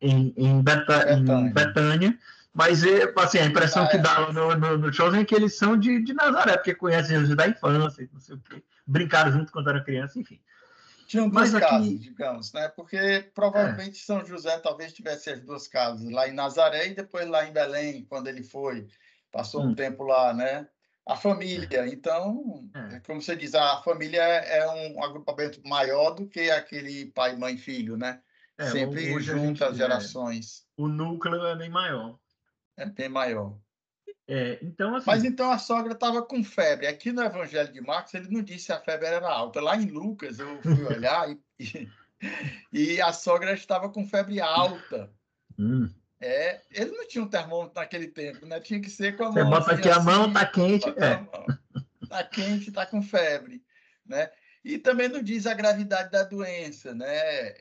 em, 0.01 0.35
em, 0.37 0.63
Beta, 0.63 1.13
em 1.13 1.53
Betânia. 1.53 2.19
Mas 2.55 2.83
é, 2.83 3.13
assim, 3.17 3.39
a 3.39 3.47
impressão 3.47 3.85
ah, 3.85 3.89
que 3.89 3.97
é. 3.97 4.01
dá 4.01 4.33
no, 4.33 4.57
no, 4.57 4.79
no 4.79 4.93
Chosen 4.93 5.21
é 5.21 5.25
que 5.25 5.35
eles 5.35 5.57
são 5.57 5.77
de, 5.77 6.03
de 6.03 6.15
Nazaré, 6.15 6.57
porque 6.57 6.75
conhecem 6.75 7.19
Jesus 7.19 7.37
da 7.37 7.47
infância, 7.47 8.09
não 8.13 8.21
sei 8.21 8.35
o 8.35 8.39
quê. 8.39 8.63
Brincaram 8.87 9.31
junto 9.31 9.53
quando 9.53 9.71
eram 9.71 9.85
criança, 9.85 10.19
enfim. 10.19 10.41
Tinham 11.11 11.29
duas 11.29 11.51
casas, 11.51 11.89
aqui... 11.89 11.99
digamos, 11.99 12.53
né? 12.53 12.69
Porque 12.69 13.29
provavelmente 13.35 14.01
é. 14.01 14.05
São 14.05 14.25
José 14.25 14.57
talvez 14.61 14.93
tivesse 14.93 15.29
as 15.29 15.41
duas 15.41 15.67
casas, 15.67 16.09
lá 16.09 16.29
em 16.29 16.33
Nazaré 16.33 16.87
e 16.87 16.95
depois 16.95 17.27
lá 17.27 17.45
em 17.45 17.53
Belém, 17.53 18.05
quando 18.05 18.29
ele 18.29 18.45
foi. 18.45 18.87
Passou 19.33 19.61
hum. 19.61 19.71
um 19.71 19.75
tempo 19.75 20.05
lá, 20.05 20.33
né? 20.33 20.69
A 21.05 21.17
família, 21.17 21.89
então, 21.89 22.71
é. 22.73 23.01
como 23.01 23.21
você 23.21 23.35
diz, 23.35 23.57
a 23.57 23.83
família 23.83 24.23
é 24.23 24.65
um 24.69 25.03
agrupamento 25.03 25.61
maior 25.67 26.13
do 26.13 26.29
que 26.29 26.49
aquele 26.49 27.07
pai, 27.07 27.35
mãe, 27.35 27.57
filho, 27.57 27.97
né? 27.97 28.21
É, 28.57 28.71
Sempre 28.71 29.21
junto 29.21 29.65
as 29.65 29.75
é, 29.75 29.79
gerações. 29.79 30.65
o 30.77 30.87
núcleo 30.87 31.45
é 31.45 31.57
bem 31.57 31.71
maior. 31.71 32.21
É 32.77 32.87
bem 32.87 33.09
maior. 33.09 33.59
É, 34.33 34.61
então, 34.63 34.95
assim... 34.95 35.07
Mas 35.09 35.25
então 35.25 35.51
a 35.51 35.59
sogra 35.59 35.93
estava 35.93 36.23
com 36.23 36.45
febre. 36.45 36.87
Aqui 36.87 37.11
no 37.11 37.21
Evangelho 37.21 37.73
de 37.73 37.81
Marcos, 37.81 38.15
ele 38.15 38.29
não 38.31 38.41
disse 38.41 38.67
se 38.67 38.73
a 38.73 38.79
febre 38.79 39.09
era 39.09 39.29
alta. 39.29 39.61
Lá 39.61 39.77
em 39.77 39.87
Lucas, 39.87 40.39
eu 40.39 40.63
fui 40.63 40.85
olhar 40.85 41.29
e, 41.59 41.89
e, 42.73 43.03
a 43.03 43.13
sogra 43.13 43.53
estava 43.53 43.89
com 43.89 44.07
febre 44.07 44.41
alta. 44.41 45.11
Hum. 45.59 45.91
É, 46.21 46.61
ele 46.71 46.93
não 46.93 47.09
tinha 47.09 47.25
um 47.25 47.29
termômetro 47.29 47.75
naquele 47.75 48.07
tempo, 48.07 48.47
né? 48.47 48.61
Tinha 48.61 48.81
que 48.81 48.89
ser 48.89 49.17
com 49.17 49.25
a 49.25 49.33
mão. 49.33 49.35
Você 49.35 49.45
bota 49.51 49.73
aqui 49.73 49.89
assim, 49.89 50.01
a 50.01 50.03
mão, 50.03 50.33
tá 50.33 50.47
quente. 50.47 50.89
É. 50.91 51.27
Tá 52.09 52.23
quente, 52.23 52.71
tá 52.71 52.87
com 52.87 53.03
febre, 53.03 53.65
né? 54.07 54.31
E 54.63 54.79
também 54.79 55.09
não 55.09 55.23
diz 55.23 55.47
a 55.47 55.55
gravidade 55.55 56.11
da 56.11 56.23
doença, 56.23 56.95
né? 56.95 57.09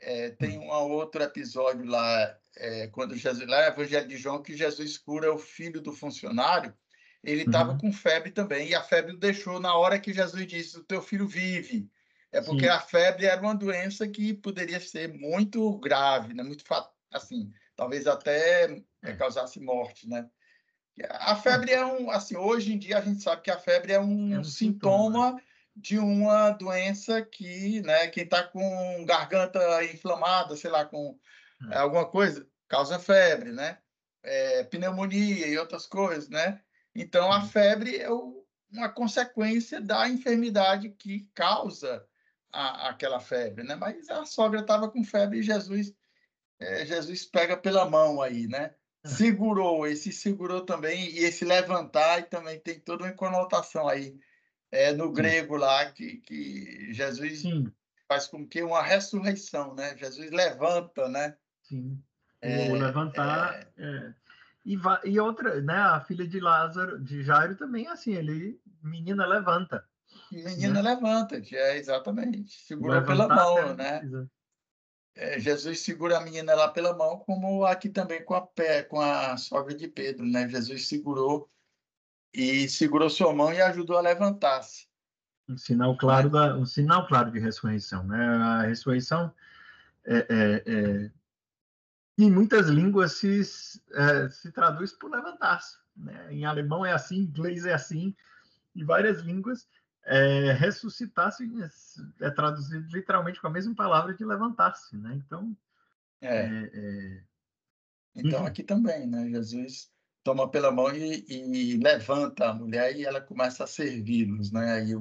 É, 0.02 0.30
tem 0.38 0.58
um 0.58 0.68
outro 0.68 1.22
episódio 1.22 1.86
lá, 1.86 2.36
é, 2.56 2.88
quando 2.88 3.16
Jesus, 3.16 3.48
lá 3.48 3.62
no 3.62 3.68
Evangelho 3.68 4.06
de 4.06 4.18
João, 4.18 4.42
que 4.42 4.54
Jesus 4.54 4.98
cura 4.98 5.32
o 5.32 5.38
filho 5.38 5.80
do 5.80 5.92
funcionário, 5.92 6.74
ele 7.24 7.42
estava 7.42 7.72
uhum. 7.72 7.78
com 7.78 7.92
febre 7.92 8.30
também, 8.30 8.68
e 8.68 8.74
a 8.74 8.82
febre 8.82 9.12
o 9.12 9.18
deixou 9.18 9.58
na 9.60 9.74
hora 9.74 9.98
que 9.98 10.12
Jesus 10.12 10.46
disse: 10.46 10.78
O 10.78 10.84
teu 10.84 11.00
filho 11.00 11.26
vive. 11.26 11.88
É 12.32 12.40
porque 12.40 12.64
Sim. 12.64 12.70
a 12.70 12.80
febre 12.80 13.26
era 13.26 13.40
uma 13.40 13.54
doença 13.54 14.06
que 14.06 14.32
poderia 14.32 14.78
ser 14.78 15.12
muito 15.12 15.76
grave, 15.78 16.32
né? 16.32 16.44
muito 16.44 16.64
assim, 17.12 17.50
talvez 17.74 18.06
até 18.06 18.80
é, 19.02 19.12
causasse 19.14 19.58
morte, 19.58 20.08
né? 20.08 20.28
A 21.08 21.34
febre 21.34 21.72
é 21.72 21.84
um, 21.84 22.10
assim, 22.10 22.36
hoje 22.36 22.72
em 22.72 22.78
dia 22.78 22.98
a 22.98 23.00
gente 23.00 23.22
sabe 23.22 23.42
que 23.42 23.50
a 23.50 23.58
febre 23.58 23.92
é 23.92 24.00
um, 24.00 24.34
é 24.34 24.38
um 24.38 24.44
sintoma, 24.44 25.30
sintoma 25.30 25.42
de 25.80 25.98
uma 25.98 26.50
doença 26.50 27.22
que, 27.22 27.80
né, 27.82 28.08
quem 28.08 28.24
está 28.24 28.42
com 28.42 29.04
garganta 29.06 29.82
inflamada, 29.84 30.54
sei 30.54 30.70
lá, 30.70 30.84
com 30.84 31.18
é. 31.70 31.78
alguma 31.78 32.06
coisa, 32.06 32.46
causa 32.68 32.98
febre, 32.98 33.52
né? 33.52 33.78
É, 34.22 34.64
pneumonia 34.64 35.46
e 35.46 35.58
outras 35.58 35.86
coisas, 35.86 36.28
né? 36.28 36.60
Então, 36.94 37.32
a 37.32 37.42
febre 37.42 37.96
é 37.96 38.10
o, 38.10 38.44
uma 38.70 38.88
consequência 38.90 39.80
da 39.80 40.08
enfermidade 40.08 40.90
que 40.90 41.28
causa 41.34 42.06
a, 42.52 42.90
aquela 42.90 43.18
febre, 43.18 43.64
né? 43.64 43.74
Mas 43.74 44.08
a 44.10 44.26
sogra 44.26 44.60
estava 44.60 44.90
com 44.90 45.02
febre 45.02 45.38
e 45.38 45.42
Jesus, 45.42 45.94
é, 46.58 46.84
Jesus 46.84 47.24
pega 47.24 47.56
pela 47.56 47.88
mão 47.88 48.20
aí, 48.20 48.46
né? 48.46 48.74
É. 49.02 49.08
Segurou, 49.08 49.86
esse 49.86 50.12
segurou 50.12 50.66
também, 50.66 51.08
e 51.10 51.20
esse 51.20 51.42
levantar 51.42 52.28
também 52.28 52.60
tem 52.60 52.78
toda 52.78 53.04
uma 53.04 53.12
conotação 53.12 53.88
aí 53.88 54.18
é, 54.70 54.92
no 54.92 55.12
grego 55.12 55.56
lá, 55.56 55.90
que, 55.90 56.18
que 56.18 56.92
Jesus 56.92 57.40
Sim. 57.40 57.72
faz 58.08 58.26
com 58.26 58.46
que 58.46 58.62
uma 58.62 58.82
ressurreição, 58.82 59.74
né? 59.74 59.96
Jesus 59.96 60.30
levanta, 60.30 61.08
né? 61.08 61.36
Sim. 61.62 62.02
É, 62.40 62.70
o 62.70 62.74
levantar. 62.74 63.68
É... 63.76 63.84
é. 63.84 64.14
E, 64.64 64.78
e 65.04 65.18
outra, 65.18 65.60
né? 65.60 65.74
A 65.74 66.00
filha 66.00 66.26
de 66.26 66.38
Lázaro, 66.38 67.02
de 67.02 67.22
Jairo 67.22 67.56
também, 67.56 67.86
assim, 67.88 68.12
ele, 68.12 68.60
menina 68.82 69.26
levanta. 69.26 69.84
Menina 70.30 70.82
né? 70.82 70.94
levanta, 70.94 71.42
é 71.52 71.76
exatamente. 71.76 72.60
Segura 72.66 73.02
pela 73.02 73.26
mão, 73.26 73.74
né? 73.74 74.02
É, 75.14 75.40
Jesus 75.40 75.80
segura 75.80 76.18
a 76.18 76.20
menina 76.20 76.54
lá 76.54 76.68
pela 76.68 76.96
mão, 76.96 77.18
como 77.18 77.64
aqui 77.64 77.88
também 77.88 78.24
com 78.24 78.34
a 78.34 78.46
pé, 78.46 78.82
com 78.82 79.00
a 79.00 79.36
sogra 79.36 79.74
de 79.74 79.88
Pedro, 79.88 80.24
né? 80.24 80.48
Jesus 80.48 80.86
segurou 80.86 81.50
e 82.32 82.68
segurou 82.68 83.10
sua 83.10 83.32
mão 83.32 83.52
e 83.52 83.60
ajudou 83.60 83.96
a 83.96 84.00
levantar-se. 84.00 84.88
Um 85.48 85.56
sinal 85.56 85.96
claro 85.96 86.30
da, 86.30 86.56
um 86.56 86.64
sinal 86.64 87.06
claro 87.06 87.30
de 87.30 87.40
ressurreição, 87.40 88.04
né? 88.04 88.24
A 88.24 88.62
ressurreição 88.62 89.32
é, 90.04 90.18
é, 90.28 90.62
é, 90.66 91.10
em 92.16 92.30
muitas 92.30 92.68
línguas 92.68 93.12
se, 93.12 93.42
é, 93.92 94.28
se 94.28 94.52
traduz 94.52 94.92
por 94.92 95.10
levantar-se. 95.10 95.76
Né? 95.96 96.34
Em 96.34 96.44
alemão 96.44 96.86
é 96.86 96.92
assim, 96.92 97.16
em 97.16 97.22
inglês 97.22 97.66
é 97.66 97.72
assim, 97.72 98.14
em 98.76 98.84
várias 98.84 99.20
línguas 99.22 99.68
é, 100.04 100.52
ressuscitar-se 100.52 101.44
é, 102.20 102.26
é 102.26 102.30
traduzido 102.30 102.86
literalmente 102.90 103.40
com 103.40 103.48
a 103.48 103.50
mesma 103.50 103.74
palavra 103.74 104.14
de 104.14 104.24
levantar-se, 104.24 104.96
né? 104.96 105.14
Então, 105.14 105.56
é. 106.20 106.36
é, 106.36 106.70
é 106.74 107.22
então 108.14 108.46
aqui 108.46 108.62
também, 108.62 109.06
né? 109.06 109.28
Jesus 109.28 109.90
toma 110.22 110.50
pela 110.50 110.70
mão 110.70 110.94
e, 110.94 111.24
e, 111.28 111.76
levanta 111.76 112.50
a 112.50 112.54
mulher 112.54 112.96
e 112.96 113.04
ela 113.04 113.20
começa 113.20 113.64
a 113.64 113.66
servi-los, 113.66 114.52
né? 114.52 114.72
Aí 114.72 114.92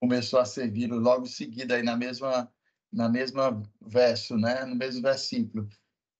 começou 0.00 0.38
a 0.38 0.44
servi-los 0.44 1.02
logo 1.02 1.24
em 1.24 1.28
seguida 1.28 1.74
aí 1.74 1.82
na 1.82 1.96
mesma 1.96 2.52
na 2.92 3.08
mesma 3.08 3.62
verso, 3.80 4.36
né? 4.36 4.64
No 4.64 4.76
mesmo 4.76 5.02
versículo. 5.02 5.68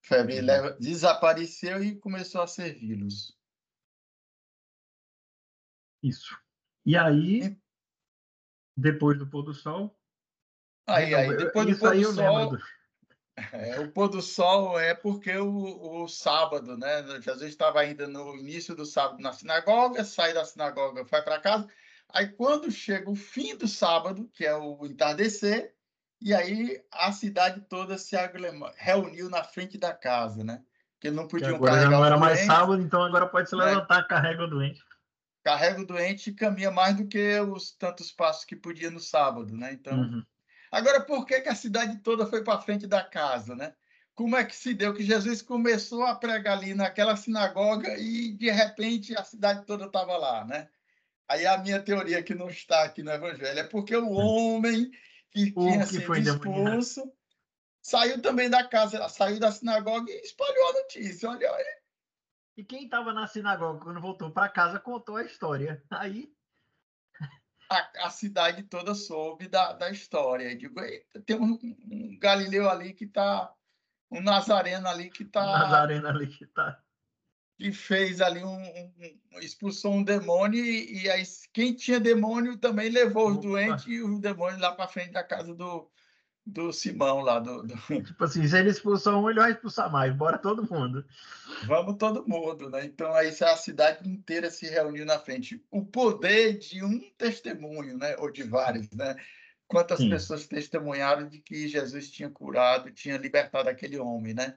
Febre 0.02 0.38
uhum. 0.38 0.45
leva, 0.45 0.76
desapareceu 0.78 1.83
e 1.83 1.97
começou 1.97 2.42
a 2.42 2.47
servi-los. 2.47 3.37
Isso. 6.02 6.38
E 6.85 6.97
aí, 6.97 7.59
depois 8.76 9.18
do 9.18 9.28
pôr 9.28 9.42
do 9.42 9.54
sol. 9.54 9.99
Aí, 10.87 11.14
aí 11.14 11.37
depois 11.37 11.66
do 11.66 11.78
pôr 11.78 11.97
do 11.97 12.12
sol. 12.12 12.59
É, 13.52 13.78
o 13.81 13.90
pôr 13.90 14.09
do 14.09 14.23
sol 14.23 14.81
é 14.81 14.95
porque 14.95 15.37
o, 15.37 16.02
o 16.02 16.09
sábado, 16.09 16.76
né? 16.76 17.05
Jesus 17.21 17.50
estava 17.50 17.81
ainda 17.81 18.09
no 18.09 18.35
início 18.35 18.75
do 18.75 18.87
sábado 18.87 19.21
na 19.21 19.33
sinagoga, 19.33 20.05
sai 20.05 20.33
da 20.33 20.45
sinagoga, 20.45 21.05
vai 21.05 21.23
para 21.23 21.40
casa. 21.40 21.69
Aí, 22.09 22.28
quando 22.28 22.71
chega 22.71 23.11
o 23.11 23.14
fim 23.16 23.55
do 23.57 23.69
sábado, 23.69 24.31
que 24.33 24.47
é 24.47 24.55
o 24.55 24.87
entardecer, 24.87 25.75
e 26.21 26.33
aí 26.33 26.83
a 26.90 27.12
cidade 27.12 27.61
toda 27.69 27.99
se 27.99 28.16
reuniu 28.76 29.28
na 29.28 29.45
frente 29.45 29.76
da 29.76 29.93
casa, 29.93 30.43
né? 30.43 30.62
Porque 30.95 31.11
não 31.11 31.28
podiam 31.28 31.57
agora 31.57 31.73
carregar 31.73 31.90
já 31.90 31.97
não 31.99 32.05
era 32.07 32.16
mais 32.16 32.40
sábado, 32.40 32.81
então 32.81 33.02
agora 33.02 33.26
pode 33.26 33.50
se 33.50 33.57
né? 33.57 33.66
levantar, 33.66 33.99
né? 33.99 34.07
carrega 34.09 34.45
o 34.45 34.49
doente. 34.49 34.83
Carrega 35.45 35.81
o 35.83 35.87
doente 35.87 36.31
e 36.31 36.35
caminha 36.35 36.71
mais 36.71 36.97
do 36.97 37.07
que 37.07 37.38
os 37.40 37.71
tantos 37.73 38.11
passos 38.11 38.47
que 38.47 38.57
podia 38.57 38.90
no 38.90 38.99
sábado, 38.99 39.55
né? 39.55 39.75
Então, 39.75 39.95
uhum. 39.95 40.25
Agora, 40.76 41.00
por 41.00 41.25
que, 41.25 41.40
que 41.40 41.49
a 41.49 41.54
cidade 41.54 41.97
toda 42.00 42.26
foi 42.26 42.45
para 42.45 42.61
frente 42.61 42.87
da 42.87 43.02
casa, 43.02 43.56
né? 43.56 43.75
Como 44.14 44.37
é 44.37 44.45
que 44.45 44.54
se 44.54 44.75
deu 44.75 44.92
que 44.92 45.02
Jesus 45.02 45.40
começou 45.40 46.04
a 46.04 46.14
pregar 46.14 46.59
ali 46.59 46.75
naquela 46.75 47.16
sinagoga 47.16 47.97
e, 47.99 48.33
de 48.33 48.50
repente, 48.50 49.16
a 49.16 49.25
cidade 49.25 49.64
toda 49.64 49.87
estava 49.87 50.18
lá, 50.18 50.45
né? 50.45 50.68
Aí 51.26 51.47
a 51.47 51.56
minha 51.56 51.80
teoria 51.80 52.23
que 52.23 52.35
não 52.35 52.50
está 52.50 52.85
aqui 52.85 53.02
no 53.02 53.11
Evangelho 53.11 53.59
é 53.59 53.64
porque 53.64 53.97
o 53.97 54.11
homem 54.11 54.90
que 55.30 55.50
o 55.56 55.61
tinha 55.62 55.78
que 55.78 55.87
sido 55.87 56.14
expulso 56.14 57.11
saiu 57.80 58.21
também 58.21 58.50
da 58.50 58.62
casa, 58.62 59.09
saiu 59.09 59.40
da 59.40 59.50
sinagoga 59.50 60.12
e 60.12 60.21
espalhou 60.21 60.68
a 60.68 60.73
notícia. 60.75 61.30
Olha, 61.30 61.50
olha. 61.50 61.76
E 62.54 62.62
quem 62.62 62.85
estava 62.85 63.14
na 63.14 63.26
sinagoga 63.26 63.80
quando 63.80 64.00
voltou 64.02 64.30
para 64.30 64.50
casa 64.50 64.78
contou 64.78 65.16
a 65.16 65.25
história. 65.25 65.83
Aí 65.90 66.30
a, 67.68 68.06
a, 68.06 68.11
cidade 68.11 68.62
toda 68.62 68.94
soube 68.94 69.49
da, 69.49 69.73
da 69.73 69.90
história. 69.90 70.50
Eu 70.50 70.58
digo, 70.58 70.80
tem 71.25 71.37
um, 71.37 71.58
um, 71.90 72.18
Galileu 72.18 72.68
ali 72.68 72.92
que 72.92 73.04
está, 73.04 73.52
um 74.11 74.20
Nazareno 74.20 74.88
ali 74.88 75.11
que 75.11 75.23
está. 75.23 75.42
Um 75.42 75.58
Nazareno 75.58 76.08
ali 76.08 76.26
que 76.26 76.44
está. 76.44 76.80
Que 77.58 77.73
fez 77.73 78.20
ali 78.20 78.44
um, 78.44 78.58
um, 78.58 79.38
expulsou 79.40 79.94
um 79.94 80.04
demônio 80.04 80.62
e, 80.62 81.04
e 81.04 81.11
aí 81.11 81.23
quem 81.52 81.75
tinha 81.75 81.99
demônio 81.99 82.58
também 82.58 82.90
levou 82.90 83.30
os 83.30 83.40
doentes 83.40 83.87
e 83.87 84.02
os 84.02 84.20
demônios 84.20 84.61
lá 84.61 84.73
para 84.73 84.88
frente 84.88 85.12
da 85.12 85.25
casa 85.25 85.54
do, 85.54 85.90
do 86.46 86.72
Simão 86.72 87.20
lá. 87.20 87.40
Do, 87.40 87.64
do... 87.64 87.74
Tipo 88.04 88.24
assim, 88.24 88.46
se 88.46 88.56
ele 88.56 88.70
expulsou 88.70 89.20
um, 89.20 89.28
ele 89.28 89.40
vai 89.40 89.52
expulsar 89.52 89.90
mais. 89.90 90.14
Bora 90.14 90.38
todo 90.38 90.68
mundo. 90.70 91.04
Vamos 91.66 91.96
todo 91.96 92.26
mundo, 92.26 92.70
né? 92.70 92.84
Então 92.84 93.12
aí 93.12 93.28
a 93.28 93.56
cidade 93.56 94.08
inteira 94.08 94.50
se 94.50 94.66
reuniu 94.66 95.04
na 95.04 95.18
frente. 95.18 95.62
O 95.70 95.84
poder 95.84 96.58
de 96.58 96.84
um 96.84 97.00
testemunho, 97.18 97.98
né? 97.98 98.14
Ou 98.18 98.30
de 98.30 98.44
vários, 98.44 98.88
né? 98.92 99.16
Quantas 99.66 99.98
Sim. 99.98 100.08
pessoas 100.08 100.46
testemunharam 100.46 101.28
de 101.28 101.40
que 101.40 101.66
Jesus 101.66 102.08
tinha 102.10 102.30
curado, 102.30 102.92
tinha 102.92 103.18
libertado 103.18 103.68
aquele 103.68 103.98
homem, 103.98 104.32
né? 104.32 104.56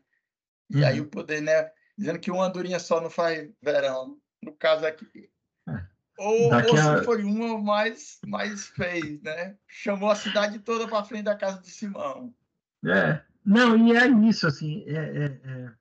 E 0.70 0.78
uhum. 0.78 0.86
aí 0.86 1.02
o 1.02 1.08
poder, 1.08 1.42
né? 1.42 1.72
Dizendo 1.98 2.20
que 2.20 2.30
uma 2.30 2.46
andorinha 2.46 2.80
só 2.80 3.02
não 3.02 3.10
faz 3.10 3.50
verão. 3.62 4.20
No 4.42 4.54
caso 4.54 4.86
aqui, 4.86 5.30
ou, 6.20 6.54
ou 6.54 6.78
se 6.78 6.78
a... 6.78 7.04
foi 7.04 7.24
uma, 7.24 7.58
mais, 7.58 8.20
mais 8.26 8.68
fez, 8.68 9.22
né? 9.22 9.58
Chamou 9.68 10.12
a 10.12 10.16
cidade 10.16 10.60
toda 10.60 10.88
para 10.88 11.04
frente 11.04 11.24
da 11.24 11.36
casa 11.36 11.62
de 11.62 11.70
Simão. 11.70 12.34
É, 12.86 13.22
não, 13.46 13.78
e 13.78 13.96
é 13.96 14.08
isso, 14.08 14.46
assim, 14.46 14.84
é, 14.88 14.96
é, 14.96 15.42
é... 15.44 15.72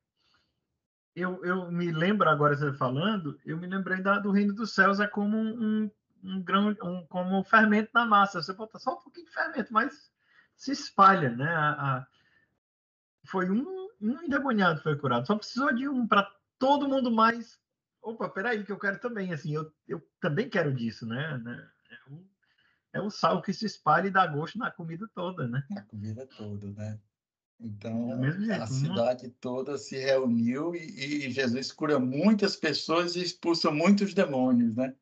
Eu, 1.15 1.45
eu 1.45 1.71
me 1.73 1.91
lembro 1.91 2.29
agora, 2.29 2.57
você 2.57 2.73
falando, 2.73 3.39
eu 3.45 3.57
me 3.57 3.67
lembrei 3.67 4.01
da, 4.01 4.21
do 4.21 4.31
reino 4.31 4.55
dos 4.55 4.73
céus, 4.73 5.01
é 5.01 5.07
como 5.07 5.37
um, 5.37 5.91
um 6.23 6.41
grão, 6.41 6.77
um, 6.83 7.05
como 7.09 7.41
um 7.41 7.43
fermento 7.43 7.91
na 7.93 8.07
massa. 8.07 8.41
Você 8.41 8.53
bota 8.53 8.79
só 8.79 8.93
um 8.95 9.03
pouquinho 9.03 9.27
de 9.27 9.33
fermento, 9.33 9.73
mas 9.73 10.13
se 10.57 10.71
espalha, 10.71 11.31
né? 11.31 11.49
A, 11.49 11.71
a... 11.71 12.07
Foi 13.27 13.51
um, 13.51 13.89
um 14.01 14.23
endemoniado 14.23 14.81
foi 14.81 14.97
curado, 14.97 15.27
só 15.27 15.37
precisou 15.37 15.75
de 15.75 15.89
um 15.89 16.07
para 16.07 16.31
todo 16.59 16.89
mundo 16.89 17.11
mais. 17.11 17.59
Opa, 18.09 18.27
peraí, 18.27 18.65
que 18.65 18.73
eu 18.73 18.79
quero 18.79 18.99
também, 18.99 19.35
assim, 19.35 19.55
eu, 19.55 19.71
eu 19.87 20.03
também 20.19 20.49
quero 20.49 20.75
disso, 20.75 21.07
né? 21.07 21.37
né? 21.45 21.69
É, 21.91 22.11
um, 22.11 22.27
é 22.95 23.03
um 23.03 23.11
sal 23.11 23.43
que 23.43 23.53
se 23.53 23.67
espalha 23.67 24.09
e 24.09 24.11
dá 24.11 24.27
gosto 24.27 24.59
na 24.59 24.71
comida 24.71 25.07
toda, 25.15 25.47
né? 25.47 25.63
Na 25.69 25.83
comida 25.83 26.27
toda, 26.27 26.69
né? 26.69 26.99
Então, 27.61 28.19
jeito, 28.23 28.63
a 28.63 28.67
cidade 28.67 29.29
toda 29.41 29.77
se 29.77 29.99
reuniu 29.99 30.75
e, 30.75 31.27
e, 31.27 31.31
Jesus 31.31 31.71
cura 31.71 31.99
muitas 31.99 32.57
pessoas 32.57 33.15
e 33.15 33.23
expulsa 33.23 33.71
muitos 33.71 34.15
demônios, 34.15 34.75
né? 34.75 34.95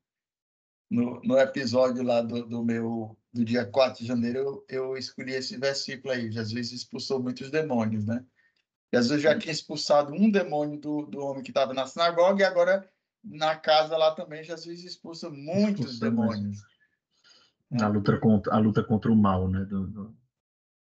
No, 0.90 1.20
no 1.22 1.38
episódio 1.38 2.02
lá 2.02 2.20
do, 2.20 2.44
do 2.44 2.64
meu 2.64 3.16
do 3.32 3.44
dia 3.44 3.64
4 3.64 4.00
de 4.00 4.08
janeiro, 4.08 4.38
eu, 4.38 4.64
eu 4.68 4.96
escolhi 4.96 5.32
esse 5.32 5.56
versículo 5.56 6.12
aí. 6.12 6.32
Jesus 6.32 6.72
expulsou 6.72 7.22
muitos 7.22 7.52
demônios, 7.52 8.04
né? 8.04 8.24
Jesus 8.92 9.22
já 9.22 9.38
tinha 9.38 9.52
expulsado 9.52 10.12
um 10.12 10.28
demônio 10.28 10.80
do, 10.80 11.06
do 11.06 11.20
homem 11.20 11.44
que 11.44 11.50
estava 11.50 11.72
na 11.72 11.86
sinagoga 11.86 12.42
e 12.42 12.46
agora 12.46 12.88
na 13.26 13.56
casa 13.56 13.96
lá 13.96 14.14
também 14.14 14.44
Jesus 14.44 14.84
expulsa 14.84 15.28
muitos 15.28 15.92
expulsa 15.92 16.10
demônios. 16.10 16.58
Na 17.68 17.88
luta 17.88 18.16
contra 18.18 18.54
a 18.54 18.58
luta 18.58 18.84
contra 18.84 19.10
o 19.10 19.16
mal, 19.16 19.48
né? 19.48 19.64
Do, 19.64 19.86
do, 19.88 20.16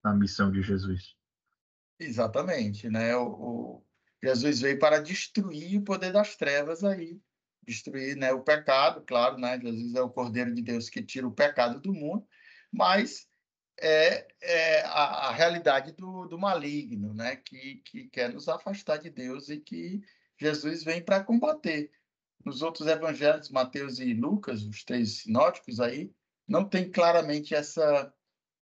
na 0.02 0.14
missão 0.14 0.52
de 0.52 0.62
Jesus. 0.62 1.16
Exatamente, 1.98 2.90
né? 2.90 3.16
O, 3.16 3.26
o, 3.26 3.86
Jesus 4.22 4.60
veio 4.60 4.78
para 4.78 5.00
destruir 5.00 5.78
o 5.78 5.84
poder 5.84 6.12
das 6.12 6.36
trevas 6.36 6.84
aí, 6.84 7.20
destruir, 7.62 8.16
né, 8.16 8.32
o 8.32 8.42
pecado, 8.42 9.02
claro, 9.06 9.38
né? 9.38 9.58
Jesus 9.58 9.94
é 9.94 10.02
o 10.02 10.10
Cordeiro 10.10 10.54
de 10.54 10.60
Deus 10.60 10.90
que 10.90 11.02
tira 11.02 11.26
o 11.26 11.34
pecado 11.34 11.80
do 11.80 11.94
mundo, 11.94 12.26
mas 12.70 13.26
é, 13.80 14.26
é 14.42 14.80
a, 14.82 15.28
a, 15.28 15.32
realidade 15.32 15.92
do, 15.92 16.26
do 16.26 16.38
maligno, 16.38 17.14
né? 17.14 17.36
Que, 17.36 17.76
que 17.76 18.08
quer 18.08 18.32
nos 18.32 18.48
afastar 18.48 18.98
de 18.98 19.08
Deus 19.08 19.48
e 19.48 19.58
que 19.58 20.02
Jesus 20.38 20.84
vem 20.84 21.02
para 21.02 21.24
combater. 21.24 21.90
Nos 22.44 22.62
outros 22.62 22.86
evangelhos, 22.86 23.50
Mateus 23.50 23.98
e 23.98 24.14
Lucas, 24.14 24.62
os 24.62 24.84
três 24.84 25.22
sinóticos 25.22 25.80
aí, 25.80 26.10
não 26.46 26.64
tem 26.64 26.90
claramente 26.90 27.54
essa 27.54 28.12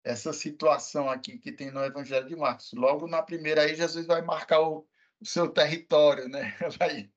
essa 0.07 0.33
situação 0.33 1.11
aqui 1.11 1.37
que 1.37 1.51
tem 1.51 1.73
no 1.73 1.85
Evangelho 1.85 2.29
de 2.29 2.37
Marcos. 2.37 2.73
Logo 2.73 3.09
na 3.09 3.21
primeira 3.23 3.63
aí, 3.63 3.75
Jesus 3.75 4.07
vai 4.07 4.23
marcar 4.23 4.61
o, 4.61 4.87
o 5.21 5.27
seu 5.27 5.49
território, 5.49 6.29
né? 6.29 6.55
Vai, 6.79 7.11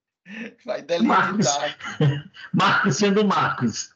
vai 0.65 0.81
delimitar. 0.81 1.17
Marcos, 1.37 1.87
Marcos 2.53 2.95
sendo 2.97 3.25
Marcos. 3.25 3.95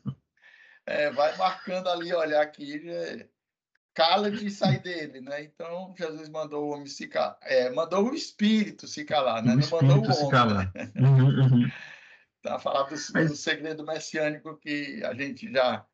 É, 0.85 1.11
vai 1.11 1.35
marcando 1.37 1.87
ali, 1.89 2.11
olha, 2.13 2.41
aqui 2.41 2.89
é, 2.89 3.27
cala-te 3.93 4.47
e 4.47 4.51
sai 4.51 4.79
dele, 4.79 5.21
né? 5.21 5.43
Então, 5.43 5.93
Jesus 5.97 6.29
mandou 6.29 6.65
o 6.65 6.73
homem 6.73 6.87
se 6.87 7.07
calar, 7.07 7.37
é, 7.41 7.69
mandou 7.69 8.09
o 8.09 8.15
espírito 8.15 8.87
se 8.87 9.05
calar, 9.05 9.43
né? 9.43 9.53
O 9.53 9.81
Não 9.81 9.97
mandou 9.97 10.15
o 10.15 10.27
homem. 10.27 10.71
Né? 10.73 10.91
Uhum, 10.97 11.27
uhum. 11.27 11.71
Tá 12.43 12.59
falando 12.59 12.89
do, 12.89 12.95
Mas... 13.13 13.31
do 13.31 13.37
segredo 13.37 13.85
messiânico 13.85 14.57
que 14.57 15.01
a 15.05 15.13
gente 15.13 15.51
já 15.51 15.85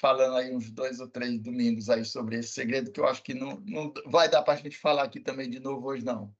falando 0.00 0.36
aí 0.36 0.54
uns 0.54 0.70
dois 0.70 1.00
ou 1.00 1.08
três 1.08 1.38
domingos 1.40 1.90
aí 1.90 2.04
sobre 2.04 2.38
esse 2.38 2.52
segredo, 2.52 2.90
que 2.90 2.98
eu 2.98 3.06
acho 3.06 3.22
que 3.22 3.34
não, 3.34 3.62
não 3.66 3.92
vai 4.06 4.28
dar 4.28 4.42
para 4.42 4.54
a 4.54 4.56
gente 4.56 4.78
falar 4.78 5.02
aqui 5.02 5.20
também 5.20 5.50
de 5.50 5.60
novo 5.60 5.86
hoje, 5.86 6.04
não. 6.04 6.34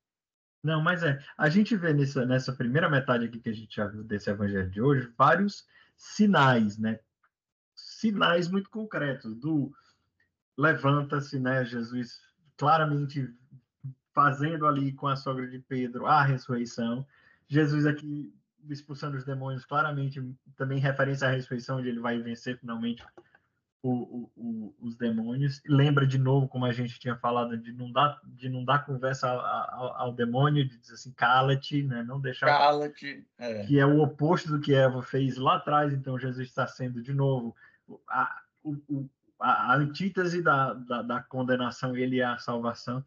Não, 0.63 0.81
mas 0.81 1.03
é, 1.03 1.19
a 1.37 1.49
gente 1.49 1.77
vê 1.77 1.93
nessa, 1.93 2.25
nessa 2.25 2.53
primeira 2.53 2.89
metade 2.89 3.27
aqui 3.27 3.39
que 3.39 3.51
a 3.51 3.55
gente 3.55 3.77
já 3.77 3.87
viu 3.87 4.03
desse 4.03 4.31
evangelho 4.31 4.71
de 4.71 4.81
hoje, 4.81 5.13
vários 5.19 5.67
sinais, 5.97 6.79
né? 6.79 6.99
Sinais 7.75 8.49
muito 8.49 8.71
concretos 8.71 9.35
do 9.37 9.73
levanta-se, 10.57 11.39
né? 11.39 11.65
Jesus 11.65 12.21
claramente 12.57 13.29
fazendo 14.15 14.67
ali 14.67 14.93
com 14.93 15.07
a 15.09 15.17
sogra 15.17 15.47
de 15.47 15.59
Pedro 15.59 16.07
a 16.07 16.23
ressurreição. 16.23 17.07
Jesus 17.49 17.87
aqui 17.87 18.33
expulsando 18.73 19.17
os 19.17 19.25
demônios, 19.25 19.65
claramente 19.65 20.23
também 20.57 20.79
referência 20.79 21.29
à 21.29 21.31
ressurreição, 21.31 21.79
onde 21.79 21.89
ele 21.89 22.01
vai 22.01 22.19
vencer 22.19 22.59
finalmente 22.59 23.05
o, 23.83 24.31
o, 24.37 24.75
os 24.81 24.97
demônios. 24.97 25.63
Lembra 25.67 26.07
de 26.07 26.19
novo, 26.19 26.49
como 26.49 26.65
a 26.65 26.73
gente 26.73 26.99
tinha 26.99 27.17
falado, 27.17 27.57
de 27.57 27.73
não 27.73 27.93
dar, 27.93 28.21
de 28.27 28.49
não 28.49 28.65
dar 28.65 28.85
conversa 28.85 29.29
ao, 29.29 29.97
ao 29.97 30.13
demônio, 30.13 30.69
de 30.69 30.77
dizer 30.79 30.95
assim, 30.95 31.13
cala-te, 31.13 31.83
né? 31.83 32.03
não 32.03 32.21
deixar. 32.21 32.47
Cala-te. 32.47 33.27
É. 33.39 33.65
Que 33.67 33.79
é 33.79 33.87
o 33.87 34.01
oposto 34.01 34.51
do 34.51 34.61
que 34.61 34.75
Eva 34.75 35.03
fez 35.03 35.37
lá 35.37 35.57
atrás, 35.57 35.93
então 35.93 36.19
Jesus 36.19 36.49
está 36.49 36.67
sendo 36.67 37.03
de 37.03 37.15
novo 37.15 37.55
a, 38.09 38.43
o, 38.63 39.09
a, 39.41 39.73
a 39.73 39.77
antítese 39.77 40.43
da, 40.43 40.75
da, 40.75 41.03
da, 41.03 41.23
condenação, 41.23 41.97
ele 41.97 42.21
é 42.21 42.25
a 42.25 42.39
salvação. 42.39 43.05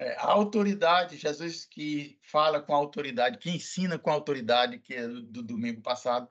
É, 0.00 0.16
a 0.16 0.28
autoridade, 0.28 1.18
Jesus 1.18 1.66
que 1.66 2.18
fala 2.22 2.58
com 2.58 2.74
autoridade, 2.74 3.36
que 3.36 3.50
ensina 3.50 3.98
com 3.98 4.10
autoridade, 4.10 4.78
que 4.78 4.94
é 4.94 5.06
do, 5.06 5.20
do 5.20 5.42
domingo 5.42 5.82
passado, 5.82 6.26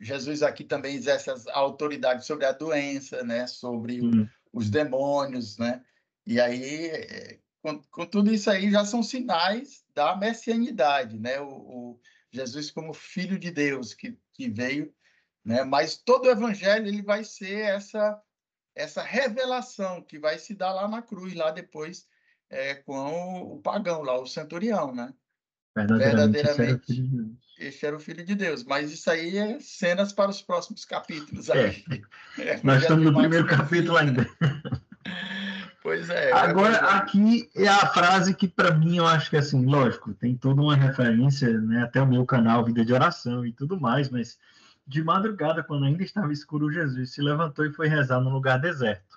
Jesus 0.00 0.42
aqui 0.42 0.64
também 0.64 0.96
exerce 0.96 1.30
a 1.30 1.36
autoridade 1.56 2.26
sobre 2.26 2.46
a 2.46 2.50
doença, 2.50 3.22
né? 3.22 3.46
Sobre 3.46 4.02
hum. 4.02 4.28
os 4.52 4.68
demônios, 4.68 5.56
né? 5.56 5.84
E 6.26 6.40
aí, 6.40 6.86
é, 6.86 7.38
com, 7.62 7.80
com, 7.84 8.04
tudo 8.04 8.34
isso 8.34 8.50
aí, 8.50 8.72
já 8.72 8.84
são 8.84 9.04
sinais 9.04 9.84
da 9.94 10.16
messianidade, 10.16 11.16
né? 11.16 11.40
O, 11.40 11.46
o, 11.46 12.00
Jesus 12.32 12.72
como 12.72 12.92
Filho 12.92 13.38
de 13.38 13.52
Deus 13.52 13.94
que, 13.94 14.18
que 14.32 14.48
veio, 14.48 14.92
né? 15.44 15.62
Mas 15.62 15.96
todo 15.96 16.24
o 16.24 16.30
Evangelho 16.30 16.88
ele 16.88 17.02
vai 17.02 17.22
ser 17.22 17.60
essa 17.60 18.20
essa 18.74 19.02
revelação 19.02 20.02
que 20.02 20.18
vai 20.18 20.38
se 20.38 20.54
dar 20.54 20.72
lá 20.72 20.88
na 20.88 21.02
cruz, 21.02 21.34
lá 21.34 21.50
depois 21.50 22.06
é, 22.52 22.74
com 22.74 23.54
o, 23.54 23.60
pagão 23.60 24.02
lá, 24.02 24.20
o 24.20 24.26
centurião, 24.26 24.94
né? 24.94 25.12
Verdadeiramente, 25.74 26.32
verdadeiramente 26.32 27.42
este 27.58 27.86
era 27.86 27.96
o 27.96 28.00
Filho 28.00 28.24
de 28.24 28.34
Deus. 28.34 28.64
Mas 28.64 28.92
isso 28.92 29.10
aí 29.10 29.38
é 29.38 29.58
cenas 29.60 30.12
para 30.12 30.30
os 30.30 30.42
próximos 30.42 30.84
capítulos. 30.84 31.50
Aí. 31.50 31.84
É. 31.90 32.02
É, 32.38 32.58
Nós 32.64 32.80
estamos 32.80 33.04
no 33.04 33.14
primeiro 33.14 33.46
capítulo 33.46 33.96
ainda. 33.96 34.26
Pois 35.82 36.08
é. 36.08 36.30
Agora, 36.32 36.76
é. 36.76 36.94
aqui 36.94 37.50
é 37.56 37.66
a 37.66 37.88
frase 37.88 38.34
que, 38.34 38.46
para 38.46 38.70
mim, 38.70 38.98
eu 38.98 39.06
acho 39.06 39.28
que, 39.28 39.36
assim, 39.36 39.66
lógico, 39.66 40.14
tem 40.14 40.36
toda 40.36 40.62
uma 40.62 40.76
referência, 40.76 41.58
né, 41.58 41.82
até 41.82 42.00
o 42.00 42.06
meu 42.06 42.24
canal 42.24 42.64
Vida 42.64 42.84
de 42.84 42.92
Oração 42.92 43.44
e 43.44 43.52
tudo 43.52 43.80
mais, 43.80 44.08
mas 44.08 44.38
de 44.86 45.02
madrugada, 45.02 45.60
quando 45.60 45.84
ainda 45.84 46.04
estava 46.04 46.32
escuro, 46.32 46.70
Jesus 46.70 47.10
se 47.10 47.20
levantou 47.20 47.66
e 47.66 47.72
foi 47.72 47.88
rezar 47.88 48.20
num 48.20 48.30
lugar 48.30 48.60
deserto. 48.60 49.11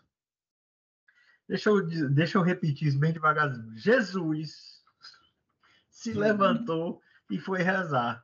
Deixa 1.48 1.70
eu, 1.70 1.86
deixa 2.10 2.38
eu 2.38 2.42
repetir 2.42 2.88
isso 2.88 3.00
bem 3.00 3.14
devagarzinho. 3.14 3.78
Jesus 3.78 4.84
se 5.90 6.12
uhum. 6.12 6.20
levantou 6.20 7.02
e 7.30 7.40
foi 7.40 7.62
rezar. 7.62 8.24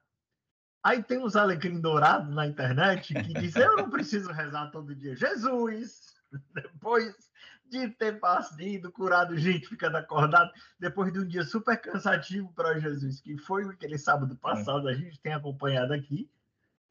Aí 0.83 1.03
tem 1.03 1.19
uns 1.19 1.35
alecrim 1.35 1.79
dourados 1.79 2.33
na 2.33 2.47
internet 2.47 3.13
que 3.13 3.33
dizem: 3.33 3.61
Eu 3.63 3.77
não 3.77 3.89
preciso 3.89 4.31
rezar 4.31 4.71
todo 4.71 4.95
dia. 4.95 5.15
Jesus, 5.15 6.15
depois 6.53 7.15
de 7.71 7.87
ter 7.87 8.19
partido, 8.19 8.91
curado 8.91 9.37
gente, 9.37 9.67
ficando 9.67 9.95
acordado, 9.95 10.51
depois 10.77 11.13
de 11.13 11.19
um 11.19 11.27
dia 11.27 11.43
super 11.43 11.79
cansativo 11.79 12.51
para 12.53 12.77
Jesus, 12.79 13.21
que 13.21 13.37
foi 13.37 13.63
aquele 13.63 13.97
sábado 13.97 14.35
passado, 14.35 14.89
a 14.89 14.93
gente 14.93 15.19
tem 15.21 15.33
acompanhado 15.33 15.93
aqui, 15.93 16.29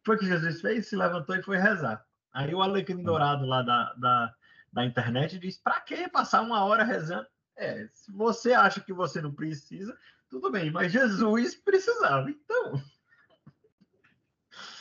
foi 0.06 0.16
que 0.16 0.24
Jesus 0.24 0.62
fez, 0.62 0.86
se 0.86 0.96
levantou 0.96 1.36
e 1.36 1.42
foi 1.42 1.58
rezar. 1.58 2.02
Aí 2.32 2.54
o 2.54 2.62
alecrim 2.62 3.02
dourado 3.02 3.44
lá 3.44 3.60
da, 3.62 3.92
da, 3.94 4.34
da 4.72 4.84
internet 4.84 5.38
diz: 5.38 5.56
Para 5.56 5.80
que 5.80 6.08
passar 6.08 6.42
uma 6.42 6.64
hora 6.64 6.84
rezando? 6.84 7.26
É, 7.56 7.88
se 7.92 8.10
você 8.10 8.52
acha 8.52 8.80
que 8.80 8.92
você 8.92 9.20
não 9.20 9.34
precisa, 9.34 9.96
tudo 10.28 10.50
bem, 10.50 10.70
mas 10.70 10.92
Jesus 10.92 11.54
precisava, 11.56 12.30
então. 12.30 12.82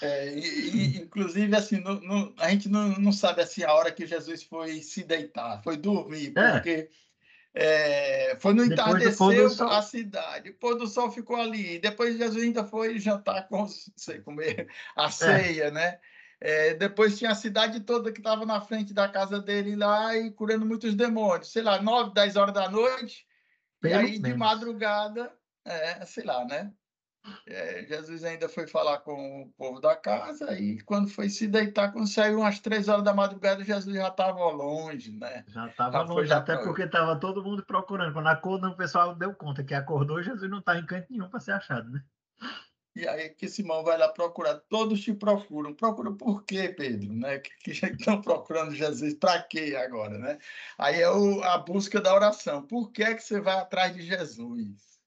É, 0.02 0.34
e, 0.34 0.70
e, 0.70 0.98
inclusive, 1.02 1.54
assim, 1.56 1.80
no, 1.82 2.00
no, 2.00 2.34
a 2.38 2.50
gente 2.50 2.70
não, 2.70 2.90
não 2.98 3.12
sabe 3.12 3.42
assim, 3.42 3.64
a 3.64 3.74
hora 3.74 3.92
que 3.92 4.06
Jesus 4.06 4.44
foi 4.44 4.82
se 4.82 5.04
deitar, 5.04 5.62
foi 5.62 5.76
dormir, 5.76 6.34
é. 6.38 6.52
porque 6.52 6.70
é. 6.70 8.32
É, 8.32 8.38
foi 8.40 8.54
no 8.54 8.64
entardecer 8.64 9.62
a 9.64 9.82
cidade, 9.82 10.52
o 10.52 10.54
pôr 10.54 10.76
do 10.76 10.88
sol 10.88 11.12
ficou 11.12 11.36
ali, 11.36 11.80
depois 11.80 12.18
Jesus 12.18 12.44
ainda 12.44 12.64
foi 12.64 13.00
jantar 13.00 13.48
com, 13.48 13.68
sei, 13.98 14.22
comer 14.22 14.70
a 14.96 15.06
é. 15.08 15.12
ceia, 15.12 15.72
né? 15.72 16.00
É, 16.42 16.74
depois 16.74 17.18
tinha 17.18 17.32
a 17.32 17.36
cidade 17.36 17.82
toda 17.82 18.12
que 18.12 18.20
estava 18.20 18.46
na 18.46 18.62
frente 18.62 18.94
da 18.94 19.10
casa 19.10 19.42
dele 19.42 19.76
lá 19.76 20.16
e 20.16 20.32
curando 20.32 20.66
muitos 20.66 20.96
demônios, 20.96 21.52
sei 21.52 21.62
lá, 21.62 21.82
nove, 21.82 22.14
dez 22.14 22.38
horas 22.38 22.54
da 22.54 22.70
noite, 22.70 23.26
Pelo 23.82 23.94
e 23.94 23.98
aí 23.98 24.12
menos. 24.12 24.30
de 24.30 24.34
madrugada, 24.36 25.32
é, 25.66 26.06
sei 26.06 26.24
lá, 26.24 26.46
né? 26.46 26.72
É, 27.46 27.86
Jesus 27.86 28.24
ainda 28.24 28.48
foi 28.48 28.66
falar 28.66 29.00
com 29.00 29.44
o 29.44 29.52
povo 29.58 29.82
da 29.82 29.96
casa 29.96 30.58
e 30.58 30.82
quando 30.82 31.10
foi 31.10 31.30
se 31.30 31.48
deitar, 31.48 31.92
quando 31.92 32.08
saiu 32.08 32.40
umas 32.40 32.60
três 32.60 32.88
horas 32.88 33.04
da 33.04 33.14
madrugada, 33.14 33.64
Jesus 33.64 33.94
já 33.94 34.08
estava 34.08 34.46
longe, 34.50 35.12
né? 35.12 35.44
Já 35.50 35.68
estava 35.68 36.02
longe, 36.04 36.30
já 36.30 36.38
até 36.38 36.56
porque 36.58 36.84
estava 36.84 37.20
todo 37.20 37.44
mundo 37.44 37.64
procurando. 37.66 38.14
Quando 38.14 38.28
acordou, 38.28 38.70
o 38.70 38.78
pessoal 38.78 39.14
deu 39.14 39.34
conta 39.34 39.64
que 39.64 39.74
acordou, 39.74 40.24
Jesus 40.24 40.50
não 40.50 40.60
está 40.60 40.78
em 40.78 40.86
canto 40.86 41.08
nenhum 41.10 41.30
para 41.30 41.42
ser 41.42 41.52
achado, 41.52 41.90
né? 41.90 42.02
E 43.00 43.08
aí 43.08 43.30
que 43.30 43.48
Simão 43.48 43.82
vai 43.82 43.98
lá 43.98 44.10
procurar. 44.10 44.56
Todos 44.68 45.00
te 45.00 45.14
procuram. 45.14 45.74
Procura 45.74 46.12
por 46.12 46.44
quê, 46.44 46.68
Pedro? 46.68 47.14
Né? 47.14 47.40
Que, 47.40 47.72
que 47.72 47.72
estão 47.72 48.20
procurando 48.22 48.76
Jesus 48.76 49.14
para 49.14 49.42
quê 49.44 49.74
agora, 49.82 50.18
né? 50.18 50.38
Aí 50.78 51.02
é 51.02 51.10
o, 51.10 51.42
a 51.44 51.58
busca 51.58 52.02
da 52.02 52.14
oração. 52.14 52.62
Por 52.62 52.92
que 52.92 53.04
é 53.04 53.14
que 53.14 53.24
você 53.24 53.40
vai 53.40 53.56
atrás 53.56 53.94
de 53.96 54.02
Jesus? 54.02 55.00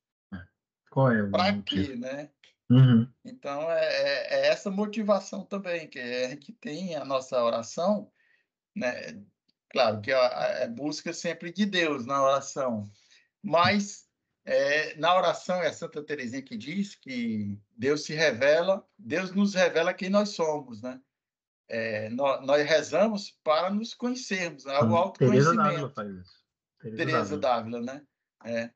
Qual 0.91 1.13
é 1.13 1.23
o 1.23 1.31
Para 1.31 1.61
quê, 1.61 1.95
né? 1.97 2.31
Uhum. 2.71 3.07
Então 3.27 3.71
é, 3.71 3.85
é, 3.85 4.35
é, 4.35 4.47
essa 4.49 4.71
motivação 4.71 5.45
também 5.45 5.87
que 5.87 5.99
a 5.99 6.31
gente 6.31 6.51
tem 6.55 6.97
a 6.97 7.05
nossa 7.05 7.43
oração, 7.45 8.11
né? 8.75 9.23
Claro 9.69 10.01
que 10.01 10.11
é 10.11 10.67
busca 10.69 11.13
sempre 11.13 11.53
de 11.53 11.67
Deus 11.67 12.07
na 12.07 12.23
oração, 12.23 12.91
mas 13.43 14.07
é, 14.45 14.97
na 14.97 15.17
oração 15.17 15.63
é 15.63 15.73
Santa 15.73 16.03
Teresinha 16.03 16.43
que 16.43 16.57
diz 16.57 16.95
que 16.97 17.59
Deus 17.77 18.05
se 18.05 18.13
revela, 18.13 18.85
Deus 18.99 19.33
nos 19.33 19.55
revela 19.55 19.95
quem 19.95 20.11
nós 20.11 20.31
somos, 20.31 20.83
né? 20.83 21.01
É, 21.69 22.11
nós, 22.11 22.45
nós, 22.45 22.67
rezamos 22.67 23.31
para 23.43 23.71
nos 23.71 23.95
conhecermos, 23.95 24.65
né? 24.65 24.79
o 24.81 24.97
autoconhecimento. 24.97 25.55
Teresa 25.55 25.57
Dávila 25.57 25.91
faz 25.91 26.11
isso. 26.17 26.43
Teresa 26.97 27.39
Dávila, 27.39 27.81
né? 27.81 28.03
É. 28.45 28.71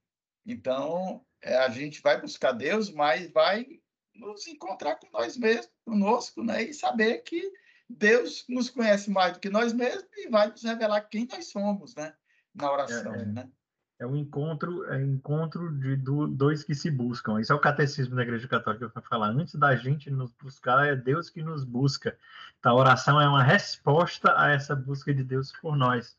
Então, 0.46 1.26
é, 1.42 1.56
a 1.58 1.68
gente 1.68 2.00
vai 2.00 2.20
buscar 2.20 2.52
Deus, 2.52 2.90
mas 2.90 3.30
vai 3.32 3.66
nos 4.14 4.46
encontrar 4.46 4.96
com 4.96 5.08
nós 5.12 5.36
mesmos, 5.36 5.70
conosco, 5.84 6.42
né? 6.42 6.62
E 6.62 6.72
saber 6.72 7.18
que 7.18 7.52
Deus 7.88 8.44
nos 8.48 8.70
conhece 8.70 9.10
mais 9.10 9.34
do 9.34 9.40
que 9.40 9.50
nós 9.50 9.72
mesmos 9.72 10.06
e 10.16 10.28
vai 10.30 10.48
nos 10.48 10.62
revelar 10.62 11.02
quem 11.02 11.26
nós 11.30 11.48
somos, 11.48 11.94
né? 11.94 12.14
Na 12.54 12.72
oração, 12.72 13.14
é, 13.14 13.22
é. 13.22 13.26
né? 13.26 13.50
É 13.98 14.06
um 14.06 14.14
encontro, 14.14 14.84
é 14.92 15.02
encontro 15.02 15.72
de 15.72 15.96
dois 15.96 16.62
que 16.62 16.74
se 16.74 16.90
buscam. 16.90 17.40
Isso 17.40 17.52
é 17.52 17.56
o 17.56 17.60
catecismo 17.60 18.14
da 18.14 18.22
Igreja 18.22 18.46
Católica 18.46 18.90
para 18.90 19.00
falar. 19.00 19.28
Antes 19.28 19.54
da 19.54 19.74
gente 19.74 20.10
nos 20.10 20.30
buscar, 20.32 20.86
é 20.86 20.94
Deus 20.94 21.30
que 21.30 21.42
nos 21.42 21.64
busca. 21.64 22.16
Então, 22.58 22.72
a 22.72 22.80
oração 22.80 23.18
é 23.18 23.26
uma 23.26 23.42
resposta 23.42 24.38
a 24.38 24.50
essa 24.50 24.76
busca 24.76 25.14
de 25.14 25.24
Deus 25.24 25.50
por 25.62 25.76
nós. 25.76 26.14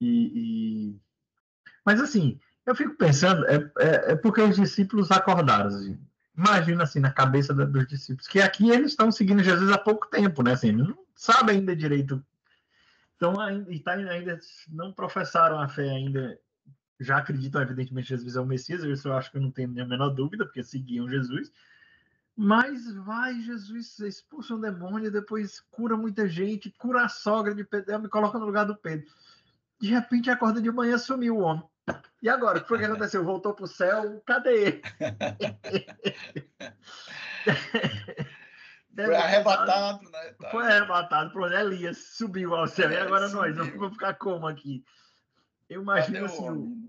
E, 0.00 0.32
e... 0.34 1.00
Mas 1.84 2.00
assim, 2.00 2.40
eu 2.66 2.74
fico 2.74 2.96
pensando, 2.96 3.46
é, 3.46 3.70
é, 3.78 4.12
é 4.12 4.16
porque 4.16 4.40
os 4.42 4.56
discípulos 4.56 5.12
acordaram. 5.12 5.68
Assim. 5.68 5.96
Imagina 6.36 6.82
assim 6.82 6.98
na 6.98 7.12
cabeça 7.12 7.54
da, 7.54 7.64
dos 7.64 7.86
discípulos 7.86 8.26
que 8.26 8.40
aqui 8.40 8.70
eles 8.70 8.90
estão 8.90 9.12
seguindo 9.12 9.42
Jesus 9.42 9.70
há 9.70 9.78
pouco 9.78 10.08
tempo, 10.08 10.42
né? 10.42 10.54
Assim, 10.54 10.72
não 10.72 10.98
sabem 11.14 11.58
ainda 11.58 11.76
direito. 11.76 12.22
Então, 13.14 13.40
ainda, 13.40 13.70
tá, 13.84 13.92
ainda 13.92 14.38
não 14.68 14.92
professaram 14.92 15.60
a 15.60 15.68
fé 15.68 15.88
ainda 15.88 16.36
já 16.98 17.18
acreditam, 17.18 17.62
evidentemente, 17.62 18.08
que 18.08 18.16
Jesus 18.16 18.36
é 18.36 18.40
o 18.40 18.46
Messias, 18.46 18.82
isso 18.82 19.08
eu 19.08 19.16
acho 19.16 19.30
que 19.30 19.36
eu 19.36 19.42
não 19.42 19.50
tenho 19.50 19.68
nem 19.68 19.82
a 19.82 19.86
menor 19.86 20.10
dúvida, 20.10 20.44
porque 20.44 20.62
seguiam 20.62 21.08
Jesus. 21.08 21.52
Mas 22.36 22.92
vai, 22.96 23.40
Jesus 23.40 23.98
expulsa 24.00 24.54
um 24.54 24.60
demônio, 24.60 25.10
depois 25.10 25.60
cura 25.70 25.96
muita 25.96 26.28
gente, 26.28 26.70
cura 26.70 27.04
a 27.04 27.08
sogra 27.08 27.54
de 27.54 27.64
Pedro, 27.64 27.98
me 28.00 28.08
coloca 28.08 28.38
no 28.38 28.44
lugar 28.44 28.66
do 28.66 28.76
Pedro. 28.76 29.06
De 29.80 29.88
repente, 29.88 30.30
acorda 30.30 30.60
de 30.60 30.70
manhã, 30.70 30.98
sumiu 30.98 31.36
o 31.36 31.40
homem. 31.40 31.64
E 32.22 32.28
agora, 32.28 32.58
o 32.58 32.62
que 32.62 32.68
foi 32.68 32.78
que 32.78 32.84
aconteceu? 32.84 33.24
Voltou 33.24 33.54
para 33.54 33.64
o 33.64 33.68
céu? 33.68 34.22
Cadê? 34.26 34.82
foi 38.94 39.14
arrebatado, 39.14 40.10
né? 40.10 40.34
Tá. 40.40 40.50
Foi 40.50 40.66
arrebatado. 40.66 41.30
Pronto, 41.30 41.54
Elias 41.54 41.98
subiu 41.98 42.54
ao 42.54 42.66
céu. 42.66 42.90
É, 42.90 42.94
e 42.94 42.98
agora 42.98 43.28
subiu. 43.28 43.54
nós? 43.54 43.74
Vamos 43.74 43.92
ficar 43.92 44.14
como 44.14 44.48
aqui? 44.48 44.84
Eu 45.68 45.82
imagino 45.82 46.20
cadê 46.20 46.26
assim. 46.26 46.50
O... 46.50 46.85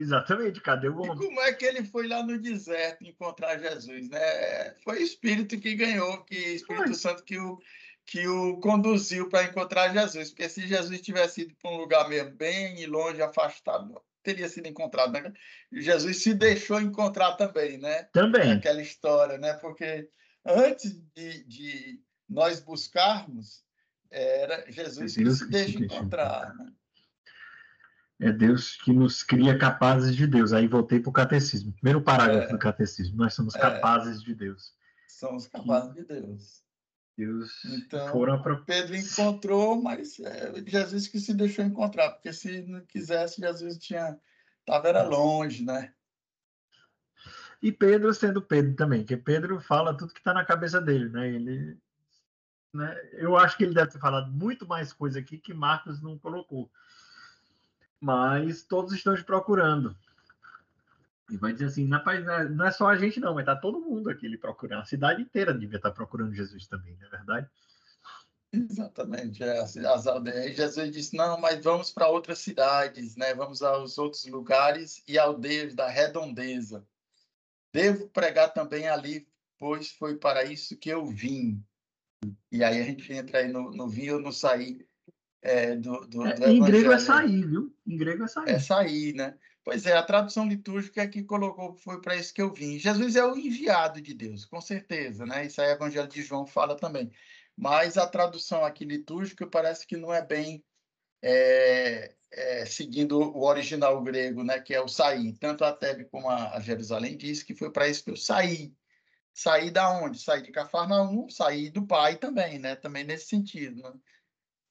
Exatamente, 0.00 0.62
cadê 0.62 0.88
o 0.88 0.96
homem? 0.96 1.12
E 1.12 1.16
como 1.16 1.40
é 1.42 1.52
que 1.52 1.66
ele 1.66 1.84
foi 1.84 2.08
lá 2.08 2.22
no 2.22 2.40
deserto 2.40 3.04
encontrar 3.04 3.58
Jesus, 3.58 4.08
né? 4.08 4.74
Foi 4.82 4.98
o 4.98 5.02
Espírito 5.02 5.60
que 5.60 5.74
ganhou, 5.74 6.24
que 6.24 6.34
Espírito 6.34 6.86
foi. 6.86 6.94
Santo 6.94 7.22
que 7.22 7.38
o, 7.38 7.60
que 8.06 8.26
o 8.26 8.58
conduziu 8.60 9.28
para 9.28 9.44
encontrar 9.44 9.92
Jesus. 9.92 10.30
Porque 10.30 10.48
se 10.48 10.66
Jesus 10.66 11.02
tivesse 11.02 11.42
ido 11.42 11.54
para 11.60 11.70
um 11.70 11.76
lugar 11.76 12.08
mesmo 12.08 12.30
bem 12.30 12.86
longe, 12.86 13.20
afastado, 13.20 14.00
teria 14.22 14.48
sido 14.48 14.68
encontrado. 14.68 15.12
Né? 15.12 15.34
Jesus 15.70 16.22
se 16.22 16.32
deixou 16.32 16.80
encontrar 16.80 17.32
também, 17.32 17.76
né? 17.76 18.04
Também. 18.04 18.52
Aquela 18.52 18.80
história, 18.80 19.36
né? 19.36 19.52
Porque 19.52 20.08
antes 20.46 20.98
de, 21.14 21.44
de 21.44 22.00
nós 22.26 22.58
buscarmos, 22.58 23.62
era 24.10 24.64
Jesus 24.70 25.14
que 25.14 25.30
se 25.30 25.50
deixa 25.50 25.78
encontrar. 25.78 26.54
Né? 26.54 26.72
É 28.20 28.30
Deus 28.30 28.76
que 28.76 28.92
nos 28.92 29.22
cria 29.22 29.56
capazes 29.56 30.14
de 30.14 30.26
Deus. 30.26 30.52
Aí 30.52 30.66
voltei 30.66 31.00
para 31.00 31.08
o 31.08 31.12
catecismo. 31.12 31.72
Primeiro 31.72 32.02
parágrafo 32.02 32.48
é. 32.48 32.52
do 32.52 32.58
catecismo. 32.58 33.16
Nós 33.16 33.32
somos 33.32 33.54
é. 33.54 33.58
capazes 33.58 34.22
de 34.22 34.34
Deus. 34.34 34.74
Somos 35.08 35.46
capazes 35.46 35.94
de 35.94 36.04
Deus. 36.04 36.62
Deus 37.16 37.64
então, 37.64 38.08
foram 38.12 38.40
pra... 38.42 38.56
Pedro 38.56 38.96
encontrou, 38.96 39.82
mas 39.82 40.18
é 40.20 40.52
Jesus 40.66 41.06
que 41.06 41.18
se 41.18 41.34
deixou 41.34 41.64
encontrar, 41.64 42.10
porque 42.10 42.32
se 42.32 42.62
não 42.62 42.80
quisesse, 42.86 43.40
Jesus 43.40 43.78
tinha 43.78 44.18
estava 44.60 44.88
era 44.88 45.02
longe, 45.02 45.64
né? 45.64 45.92
E 47.62 47.70
Pedro 47.70 48.12
sendo 48.14 48.40
Pedro 48.40 48.74
também, 48.74 49.04
que 49.04 49.16
Pedro 49.16 49.60
fala 49.60 49.96
tudo 49.96 50.14
que 50.14 50.20
está 50.20 50.32
na 50.32 50.44
cabeça 50.44 50.80
dele, 50.80 51.10
né? 51.10 51.28
Ele, 51.28 51.78
né? 52.72 52.96
Eu 53.12 53.36
acho 53.36 53.56
que 53.56 53.64
ele 53.64 53.74
deve 53.74 53.90
ter 53.90 53.98
falado 53.98 54.30
muito 54.30 54.66
mais 54.66 54.92
coisa 54.92 55.18
aqui 55.18 55.36
que 55.36 55.52
Marcos 55.52 56.00
não 56.00 56.18
colocou 56.18 56.70
mas 58.00 58.62
todos 58.62 58.92
estão 58.92 59.14
te 59.14 59.22
procurando. 59.22 59.94
E 61.30 61.36
vai 61.36 61.52
dizer 61.52 61.66
assim, 61.66 61.88
rapaz, 61.88 62.24
não 62.50 62.64
é 62.64 62.72
só 62.72 62.88
a 62.88 62.96
gente 62.96 63.20
não, 63.20 63.34
mas 63.34 63.44
tá 63.44 63.54
todo 63.54 63.80
mundo 63.80 64.10
aqui 64.10 64.36
procurando. 64.36 64.82
A 64.82 64.86
cidade 64.86 65.22
inteira 65.22 65.54
devia 65.54 65.76
estar 65.76 65.92
procurando 65.92 66.34
Jesus 66.34 66.66
também, 66.66 66.96
não 66.98 67.06
é 67.06 67.10
verdade? 67.10 67.48
Exatamente, 68.52 69.44
é, 69.44 69.60
as 69.60 70.06
aldeias. 70.08 70.56
Jesus 70.56 70.90
disse, 70.90 71.16
não, 71.16 71.40
mas 71.40 71.62
vamos 71.62 71.92
para 71.92 72.08
outras 72.08 72.40
cidades, 72.40 73.14
né? 73.14 73.32
vamos 73.32 73.62
aos 73.62 73.96
outros 73.96 74.26
lugares 74.26 75.04
e 75.06 75.16
aldeias 75.16 75.72
da 75.72 75.88
redondeza. 75.88 76.84
Devo 77.72 78.08
pregar 78.08 78.52
também 78.52 78.88
ali, 78.88 79.28
pois 79.56 79.92
foi 79.92 80.16
para 80.16 80.44
isso 80.44 80.76
que 80.76 80.88
eu 80.88 81.06
vim. 81.06 81.64
E 82.50 82.64
aí 82.64 82.80
a 82.80 82.84
gente 82.84 83.12
entra 83.12 83.38
aí 83.38 83.48
no, 83.48 83.70
no 83.70 83.88
vir 83.88 84.14
ou 84.14 84.20
no 84.20 84.32
sair 84.32 84.89
é, 85.42 85.76
do, 85.76 86.06
do, 86.06 86.26
é, 86.26 86.34
do 86.34 86.48
Em 86.48 86.60
grego 86.62 86.92
é 86.92 86.98
sair, 86.98 87.46
viu? 87.46 87.74
Em 87.86 87.96
grego 87.96 88.24
é 88.24 88.28
sair. 88.28 88.50
É 88.50 88.58
sair, 88.58 89.14
né? 89.14 89.34
Pois 89.64 89.86
é, 89.86 89.92
a 89.92 90.02
tradução 90.02 90.48
litúrgica 90.48 91.02
é 91.02 91.06
que 91.06 91.22
colocou, 91.22 91.74
foi 91.74 92.00
para 92.00 92.16
isso 92.16 92.32
que 92.32 92.40
eu 92.40 92.52
vim. 92.52 92.78
Jesus 92.78 93.14
é 93.14 93.24
o 93.24 93.36
enviado 93.36 94.00
de 94.00 94.14
Deus, 94.14 94.44
com 94.44 94.60
certeza, 94.60 95.26
né? 95.26 95.46
Isso 95.46 95.60
aí 95.60 95.68
o 95.68 95.72
Evangelho 95.72 96.08
de 96.08 96.22
João 96.22 96.46
fala 96.46 96.76
também. 96.76 97.10
Mas 97.56 97.98
a 97.98 98.06
tradução 98.06 98.64
aqui 98.64 98.84
litúrgica 98.84 99.46
parece 99.46 99.86
que 99.86 99.96
não 99.96 100.12
é 100.12 100.24
bem 100.24 100.64
é, 101.22 102.14
é, 102.32 102.64
seguindo 102.64 103.18
o 103.18 103.44
original 103.44 104.02
grego, 104.02 104.42
né? 104.42 104.58
Que 104.60 104.74
é 104.74 104.80
o 104.80 104.88
sair. 104.88 105.34
Tanto 105.34 105.64
a 105.64 105.72
Tebe 105.72 106.06
como 106.06 106.28
a, 106.30 106.56
a 106.56 106.60
Jerusalém 106.60 107.16
diz 107.16 107.42
que 107.42 107.54
foi 107.54 107.70
para 107.70 107.88
isso 107.88 108.04
que 108.04 108.10
eu 108.10 108.16
saí. 108.16 108.74
Saí 109.34 109.70
da 109.70 109.90
onde? 109.90 110.18
Saí 110.18 110.42
de 110.42 110.50
Cafarnaum, 110.50 111.28
saí 111.28 111.70
do 111.70 111.86
Pai 111.86 112.16
também, 112.16 112.58
né? 112.58 112.76
Também 112.76 113.04
nesse 113.04 113.26
sentido, 113.26 113.82
né? 113.82 113.92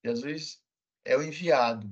Jesus 0.03 0.61
é 1.05 1.17
o 1.17 1.23
enviado. 1.23 1.89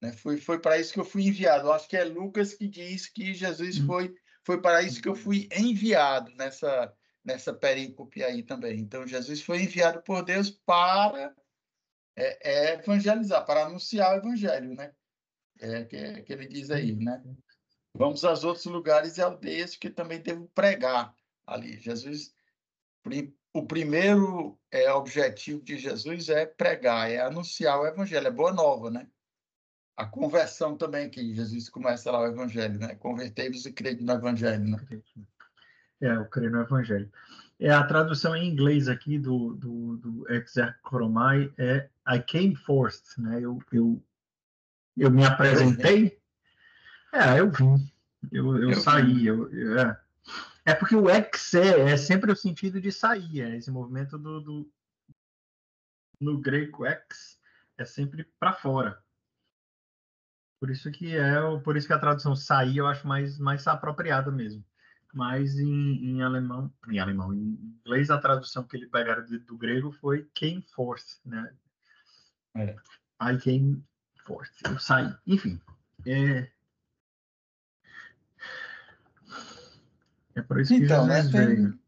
Né? 0.00 0.12
Foi, 0.12 0.36
foi 0.36 0.58
para 0.58 0.78
isso 0.78 0.92
que 0.92 1.00
eu 1.00 1.04
fui 1.04 1.24
enviado. 1.24 1.68
Eu 1.68 1.72
acho 1.72 1.88
que 1.88 1.96
é 1.96 2.04
Lucas 2.04 2.54
que 2.54 2.68
diz 2.68 3.08
que 3.08 3.34
Jesus 3.34 3.78
hum. 3.80 3.86
foi, 3.86 4.14
foi 4.44 4.60
para 4.60 4.82
isso 4.82 5.00
que 5.00 5.08
eu 5.08 5.14
fui 5.14 5.48
enviado 5.52 6.30
nessa, 6.36 6.92
nessa 7.24 7.52
perícope 7.52 8.22
aí 8.22 8.42
também. 8.42 8.78
Então, 8.78 9.06
Jesus 9.06 9.42
foi 9.42 9.62
enviado 9.62 10.02
por 10.02 10.24
Deus 10.24 10.50
para 10.50 11.34
é, 12.16 12.50
é 12.50 12.74
evangelizar, 12.74 13.44
para 13.44 13.66
anunciar 13.66 14.14
o 14.14 14.18
evangelho, 14.18 14.74
né? 14.74 14.92
É 15.60 15.84
que, 15.84 15.96
é, 15.96 16.22
que 16.22 16.32
ele 16.32 16.46
diz 16.46 16.70
aí, 16.70 16.94
né? 16.94 17.22
Vamos 17.94 18.24
aos 18.24 18.44
outros 18.44 18.66
lugares 18.66 19.16
e 19.16 19.22
aldeias 19.22 19.76
que 19.76 19.90
também 19.90 20.20
devo 20.20 20.48
pregar 20.54 21.14
ali. 21.46 21.78
Jesus 21.80 22.32
o 23.52 23.66
primeiro 23.66 24.58
é, 24.70 24.92
objetivo 24.92 25.62
de 25.62 25.78
Jesus 25.78 26.28
é 26.28 26.46
pregar, 26.46 27.10
é 27.10 27.20
anunciar 27.20 27.80
o 27.80 27.86
evangelho, 27.86 28.26
é 28.26 28.30
boa 28.30 28.52
nova, 28.52 28.90
né? 28.90 29.06
A 29.96 30.06
conversão 30.06 30.76
também, 30.76 31.10
que 31.10 31.34
Jesus 31.34 31.68
começa 31.68 32.10
lá 32.10 32.20
o 32.20 32.26
evangelho, 32.26 32.78
né? 32.78 32.94
Convertei-vos 32.94 33.66
e 33.66 33.72
crede 33.72 34.04
no 34.04 34.12
evangelho, 34.12 34.64
né? 34.64 34.78
É, 36.00 36.16
o 36.18 36.26
crer 36.26 36.50
no 36.50 36.60
evangelho. 36.60 37.10
É, 37.58 37.72
a 37.72 37.82
tradução 37.82 38.36
em 38.36 38.48
inglês 38.48 38.86
aqui 38.86 39.18
do, 39.18 39.54
do, 39.54 39.96
do 39.96 40.32
Exarchoromai 40.32 41.52
é 41.58 41.88
I 42.06 42.20
came 42.20 42.54
forth, 42.54 43.18
né? 43.18 43.40
Eu, 43.40 43.58
eu, 43.72 44.00
eu 44.96 45.10
me 45.10 45.24
apresentei. 45.24 46.20
É, 47.12 47.40
eu 47.40 47.50
vim. 47.50 47.90
Eu, 48.30 48.56
eu, 48.56 48.70
eu 48.70 48.80
saí. 48.80 49.26
Eu, 49.26 49.52
eu, 49.52 49.78
é. 49.80 50.00
É 50.68 50.74
porque 50.74 50.94
o 50.94 51.08
ex 51.08 51.54
é, 51.54 51.92
é 51.92 51.96
sempre 51.96 52.30
o 52.30 52.36
sentido 52.36 52.78
de 52.78 52.92
sair, 52.92 53.40
é 53.40 53.56
esse 53.56 53.70
movimento 53.70 54.18
do, 54.18 54.38
do 54.38 54.72
no 56.20 56.38
grego 56.38 56.84
ex 56.84 57.40
é 57.78 57.86
sempre 57.86 58.24
para 58.38 58.52
fora. 58.52 59.02
Por 60.60 60.68
isso 60.68 60.90
que 60.90 61.16
é, 61.16 61.40
por 61.64 61.74
isso 61.74 61.86
que 61.86 61.92
a 61.94 61.98
tradução 61.98 62.36
sair 62.36 62.76
eu 62.76 62.86
acho 62.86 63.08
mais 63.08 63.38
mais 63.38 63.66
apropriada 63.66 64.30
mesmo. 64.30 64.62
mas 65.14 65.58
em, 65.58 66.04
em, 66.04 66.22
alemão, 66.22 66.70
em 66.86 66.98
alemão, 66.98 67.32
em 67.32 67.58
inglês 67.82 68.10
a 68.10 68.18
tradução 68.18 68.62
que 68.62 68.76
ele 68.76 68.88
pegaram 68.88 69.24
do, 69.24 69.40
do 69.40 69.56
grego 69.56 69.90
foi 69.90 70.28
came 70.34 70.60
forth, 70.74 71.18
né? 71.24 71.50
É. 72.54 72.76
I 73.22 73.38
came 73.38 73.82
forth, 74.18 74.52
eu 74.66 74.78
saí, 74.78 75.16
enfim. 75.26 75.58
É, 76.06 76.52
é 80.38 80.62
isso 80.62 80.74
que 80.74 80.84
então, 80.84 81.06
Jesus 81.06 81.32
né, 81.32 81.46
veio. 81.46 81.78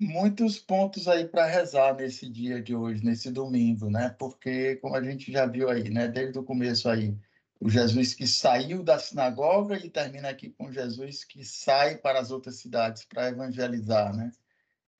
Muitos 0.00 0.58
pontos 0.58 1.06
aí 1.06 1.28
para 1.28 1.44
rezar 1.44 1.94
nesse 1.94 2.28
dia 2.28 2.62
de 2.62 2.74
hoje, 2.74 3.04
nesse 3.04 3.30
domingo, 3.30 3.90
né? 3.90 4.08
Porque, 4.18 4.76
como 4.76 4.96
a 4.96 5.02
gente 5.02 5.30
já 5.30 5.44
viu 5.46 5.68
aí, 5.68 5.90
né? 5.90 6.08
Desde 6.08 6.38
o 6.38 6.42
começo 6.42 6.88
aí, 6.88 7.14
o 7.60 7.68
Jesus 7.68 8.14
que 8.14 8.26
saiu 8.26 8.82
da 8.82 8.98
sinagoga 8.98 9.76
e 9.76 9.90
termina 9.90 10.30
aqui 10.30 10.50
com 10.50 10.72
Jesus 10.72 11.22
que 11.24 11.44
sai 11.44 11.98
para 11.98 12.18
as 12.18 12.30
outras 12.30 12.56
cidades 12.56 13.04
para 13.04 13.28
evangelizar, 13.28 14.16
né? 14.16 14.32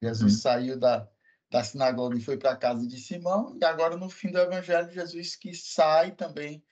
Jesus 0.03 0.35
uhum. 0.35 0.39
saiu 0.41 0.79
da, 0.79 1.09
da 1.51 1.65
sinagoga 1.65 2.19
e 2.19 2.21
foi 2.21 2.37
para 2.37 2.53
a 2.53 2.57
casa 2.57 2.87
de 2.87 2.99
Simão, 2.99 3.57
e 3.59 3.65
agora 3.65 3.97
no 3.97 4.11
fim 4.11 4.31
do 4.31 4.39
evangelho, 4.39 4.93
Jesus 4.93 5.35
que 5.35 5.55
sai 5.55 6.11
também 6.13 6.63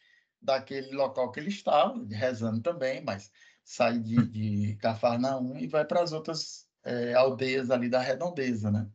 daquele 0.40 0.92
local 0.92 1.32
que 1.32 1.40
ele 1.40 1.48
estava, 1.48 1.98
rezando 2.10 2.60
também, 2.60 3.02
mas 3.02 3.32
sai 3.68 3.98
de, 3.98 4.16
de 4.28 4.76
Cafarnaum 4.76 5.58
e 5.58 5.66
vai 5.66 5.84
para 5.84 6.02
as 6.02 6.12
outras 6.12 6.66
é, 6.84 7.12
aldeias 7.12 7.70
ali 7.70 7.88
da 7.88 8.00
redondeza, 8.00 8.70
né? 8.70 8.88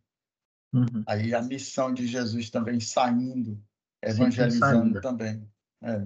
Uhum. 0.74 1.04
Aí 1.06 1.36
a 1.36 1.42
missão 1.44 1.94
de 1.94 2.08
Jesus 2.08 2.50
também 2.50 2.80
saindo, 2.80 3.64
evangelizando 4.02 5.00
também. 5.00 5.48
É 5.84 6.02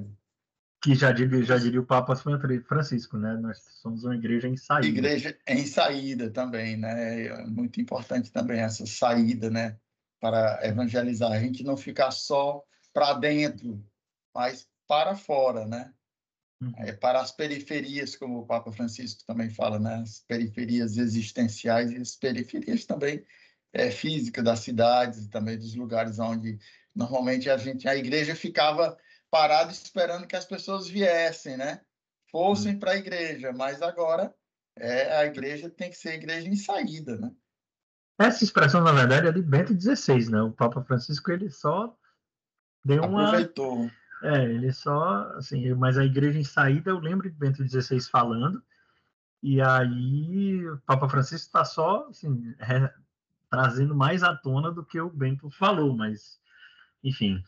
que 0.81 0.95
já 0.95 1.11
diria, 1.11 1.43
já 1.43 1.57
diria 1.57 1.81
o 1.81 1.85
Papa 1.85 2.15
Francisco, 2.15 3.17
né? 3.17 3.35
Nós 3.37 3.57
somos 3.81 4.03
uma 4.03 4.15
igreja 4.15 4.47
em 4.47 4.55
saída. 4.55 4.87
Igreja 4.87 5.37
em 5.47 5.65
saída 5.65 6.29
também, 6.29 6.77
né? 6.77 7.25
É 7.25 7.45
muito 7.45 7.81
importante 7.81 8.31
também 8.31 8.59
essa 8.59 8.85
saída, 8.85 9.49
né? 9.49 9.77
Para 10.19 10.59
evangelizar. 10.63 11.31
A 11.31 11.39
gente 11.39 11.63
não 11.63 11.75
ficar 11.75 12.11
só 12.11 12.63
para 12.93 13.13
dentro, 13.13 13.83
mas 14.33 14.67
para 14.87 15.15
fora, 15.15 15.65
né? 15.65 15.91
Uhum. 16.61 16.73
É, 16.77 16.91
para 16.91 17.21
as 17.21 17.31
periferias, 17.31 18.15
como 18.15 18.39
o 18.39 18.45
Papa 18.45 18.71
Francisco 18.71 19.23
também 19.25 19.49
fala, 19.49 19.79
né? 19.79 19.95
As 20.01 20.19
periferias 20.27 20.97
existenciais 20.97 21.91
e 21.91 21.97
as 21.97 22.15
periferias 22.15 22.85
também 22.85 23.23
é, 23.71 23.91
físicas 23.91 24.43
das 24.43 24.59
cidades 24.59 25.25
e 25.25 25.29
também 25.29 25.57
dos 25.57 25.75
lugares 25.75 26.17
onde 26.17 26.57
normalmente 26.95 27.49
a 27.49 27.57
gente, 27.57 27.87
a 27.87 27.95
igreja 27.95 28.35
ficava 28.35 28.97
parado 29.29 29.71
esperando 29.71 30.25
que 30.25 30.35
as 30.35 30.45
pessoas 30.45 30.87
viessem, 30.87 31.57
né? 31.57 31.81
Fossem 32.31 32.75
hum. 32.75 32.79
para 32.79 32.91
a 32.91 32.97
igreja, 32.97 33.53
mas 33.53 33.81
agora 33.81 34.33
é, 34.75 35.15
a 35.17 35.25
igreja 35.25 35.69
tem 35.69 35.89
que 35.89 35.97
ser 35.97 36.15
igreja 36.15 36.47
em 36.47 36.55
saída, 36.55 37.17
né? 37.17 37.31
Essa 38.19 38.43
expressão, 38.43 38.81
na 38.81 38.91
verdade, 38.91 39.27
é 39.27 39.31
de 39.31 39.43
Bento 39.43 39.79
XVI, 39.79 40.31
né? 40.31 40.41
O 40.41 40.51
Papa 40.51 40.83
Francisco, 40.83 41.31
ele 41.31 41.51
só 41.51 41.95
deu 42.83 43.03
uma... 43.03 43.27
Aproveitou. 43.27 43.91
É, 44.23 44.43
ele 44.45 44.71
só, 44.73 45.31
assim, 45.35 45.73
mas 45.75 45.97
a 45.97 46.05
igreja 46.05 46.39
em 46.39 46.43
saída, 46.43 46.89
eu 46.89 46.99
lembro 46.99 47.29
de 47.29 47.35
Bento 47.37 47.63
XVI 47.67 48.01
falando, 48.01 48.63
e 49.43 49.61
aí 49.61 50.67
o 50.67 50.79
Papa 50.79 51.07
Francisco 51.07 51.45
está 51.47 51.63
só, 51.63 52.07
assim, 52.09 52.55
é, 52.59 52.91
trazendo 53.49 53.95
mais 53.95 54.23
à 54.23 54.35
tona 54.35 54.71
do 54.71 54.83
que 54.83 54.99
o 54.99 55.09
Bento 55.09 55.49
falou, 55.51 55.95
mas, 55.95 56.39
enfim, 57.03 57.43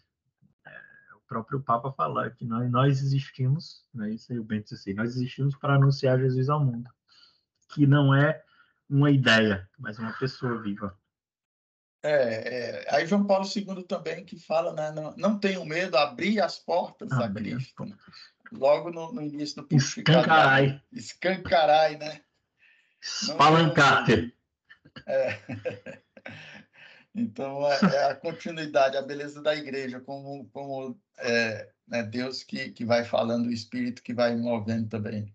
próprio 1.30 1.62
Papa 1.62 1.92
falar 1.92 2.32
que 2.32 2.44
nós, 2.44 2.70
nós 2.72 3.04
existimos, 3.04 3.86
né, 3.94 4.10
isso 4.10 4.34
aí 4.34 4.40
o 4.40 4.44
Bento 4.44 4.76
XVI, 4.76 4.96
nós 4.96 5.16
existimos 5.16 5.56
para 5.56 5.76
anunciar 5.76 6.20
Jesus 6.20 6.50
ao 6.50 6.66
mundo, 6.66 6.90
que 7.70 7.86
não 7.86 8.14
é 8.14 8.44
uma 8.90 9.12
ideia, 9.12 9.70
mas 9.78 10.00
uma 10.00 10.12
pessoa 10.14 10.60
viva. 10.60 10.98
É, 12.02 12.12
é, 12.12 12.96
aí 12.96 13.06
João 13.06 13.26
Paulo 13.26 13.46
II 13.46 13.84
também 13.84 14.24
que 14.24 14.38
fala, 14.40 14.74
né, 14.74 14.92
não, 14.92 15.14
não 15.18 15.38
tenham 15.38 15.66
medo, 15.66 15.98
abrir 15.98 16.40
as 16.40 16.58
portas 16.58 17.12
a 17.12 17.30
Cristo. 17.30 17.86
Né? 17.86 17.96
Logo 18.52 18.90
no, 18.90 19.12
no, 19.12 19.22
início 19.22 19.62
do 19.62 19.76
Escancarai. 19.76 20.82
Escancarai, 20.92 21.98
né? 21.98 22.22
Spalancate. 23.02 24.34
É. 25.06 25.40
Então, 27.16 27.68
é, 27.68 27.80
é, 27.96 28.04
a 28.06 28.16
continuidade, 28.16 28.96
a 28.96 29.02
beleza 29.02 29.42
da 29.42 29.56
igreja, 29.56 30.00
como, 30.00 30.48
como 30.54 30.98
é, 31.18 31.70
né, 31.88 32.04
Deus 32.04 32.44
que, 32.44 32.70
que 32.70 32.86
vai 32.86 33.04
falando, 33.04 33.48
o 33.48 33.52
Espírito 33.52 34.04
que 34.04 34.14
vai 34.14 34.36
movendo 34.36 34.88
também 34.88 35.34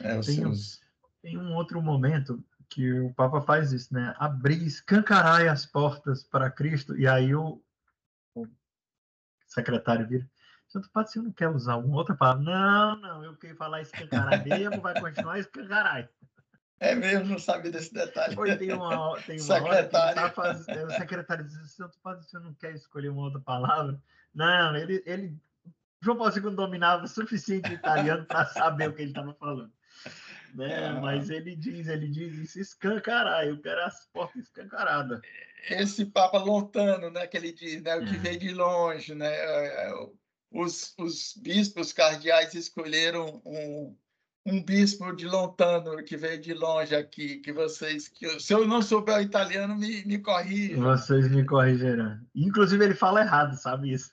é, 0.00 0.18
os 0.18 0.26
tem, 0.26 0.36
seus... 0.36 0.80
Tem 1.22 1.36
um 1.36 1.54
outro 1.54 1.82
momento 1.82 2.42
que 2.70 2.92
o 3.00 3.12
Papa 3.12 3.42
faz 3.42 3.72
isso, 3.72 3.92
né? 3.92 4.14
Abrir, 4.16 4.64
escancarai 4.64 5.48
as 5.48 5.66
portas 5.66 6.22
para 6.22 6.50
Cristo, 6.50 6.96
e 6.96 7.06
aí 7.06 7.34
o, 7.34 7.60
o 8.34 8.46
secretário 9.46 10.06
vira, 10.06 10.26
Santo 10.68 10.88
Padre, 10.90 11.10
você 11.10 11.20
não 11.20 11.32
quer 11.32 11.48
usar 11.48 11.72
alguma 11.72 11.96
outra 11.96 12.14
palavra? 12.14 12.44
Não, 12.44 12.96
não, 13.00 13.24
eu 13.24 13.36
queria 13.36 13.56
falar 13.56 13.82
escancarai 13.82 14.42
mesmo, 14.44 14.80
vai 14.80 14.98
continuar 15.00 15.38
escancarai. 15.40 16.08
É 16.78 16.94
mesmo, 16.94 17.26
não 17.26 17.38
sabia 17.38 17.70
desse 17.70 17.92
detalhe. 17.92 18.34
Foi, 18.34 18.56
tem 18.56 18.72
uma, 18.72 19.20
tem 19.20 19.38
uma 19.38 19.58
secretário. 19.58 20.14
Tá 20.14 20.30
fazendo, 20.30 20.86
o 20.86 20.92
secretário 20.92 21.44
diz, 21.44 21.72
Santo 21.72 21.98
Padre, 22.00 22.24
você 22.24 22.38
não 22.38 22.54
quer 22.54 22.72
escolher 22.72 23.10
uma 23.10 23.22
outra 23.22 23.40
palavra? 23.40 24.00
Não, 24.32 24.74
ele, 24.76 25.02
ele 25.04 25.36
João 26.00 26.16
Paulo 26.16 26.32
II 26.34 26.54
dominava 26.54 27.04
o 27.04 27.08
suficiente 27.08 27.72
italiano 27.72 28.24
para 28.24 28.46
saber 28.46 28.88
o 28.88 28.94
que 28.94 29.02
ele 29.02 29.10
estava 29.10 29.34
falando. 29.34 29.72
Né? 30.54 30.84
É. 30.84 31.00
Mas 31.00 31.30
ele 31.30 31.54
diz, 31.56 31.88
ele 31.88 32.08
diz 32.08 32.38
isso, 32.38 32.60
escancarar, 32.60 33.46
eu 33.46 33.60
quero 33.60 33.80
as 33.82 34.06
portas 34.12 34.42
escancaradas. 34.42 35.20
Esse 35.68 36.06
Papa 36.06 36.38
Lontano, 36.38 37.10
né, 37.10 37.26
que 37.26 37.36
ele 37.36 37.52
diz, 37.52 37.82
né, 37.82 37.96
o 37.96 38.04
que 38.04 38.16
é. 38.16 38.18
veio 38.18 38.38
de 38.38 38.52
longe, 38.52 39.14
né, 39.14 39.28
é, 39.28 39.88
é, 39.88 39.92
os, 40.50 40.94
os 40.98 41.34
bispos 41.36 41.92
cardeais 41.92 42.54
escolheram 42.54 43.40
um, 43.44 43.96
um 44.46 44.62
bispo 44.62 45.12
de 45.12 45.26
Lontano 45.26 46.02
que 46.02 46.16
veio 46.16 46.40
de 46.40 46.54
longe 46.54 46.94
aqui, 46.94 47.36
que 47.38 47.52
vocês, 47.52 48.08
que 48.08 48.40
se 48.40 48.52
eu 48.52 48.66
não 48.66 48.82
souber 48.82 49.18
o 49.18 49.22
italiano, 49.22 49.76
me, 49.76 50.04
me 50.04 50.18
corrijam. 50.18 50.82
Vocês 50.82 51.30
me 51.30 51.44
corrigirão. 51.44 52.18
Inclusive, 52.34 52.84
ele 52.84 52.94
fala 52.94 53.20
errado, 53.20 53.56
sabe 53.56 53.92
isso? 53.92 54.10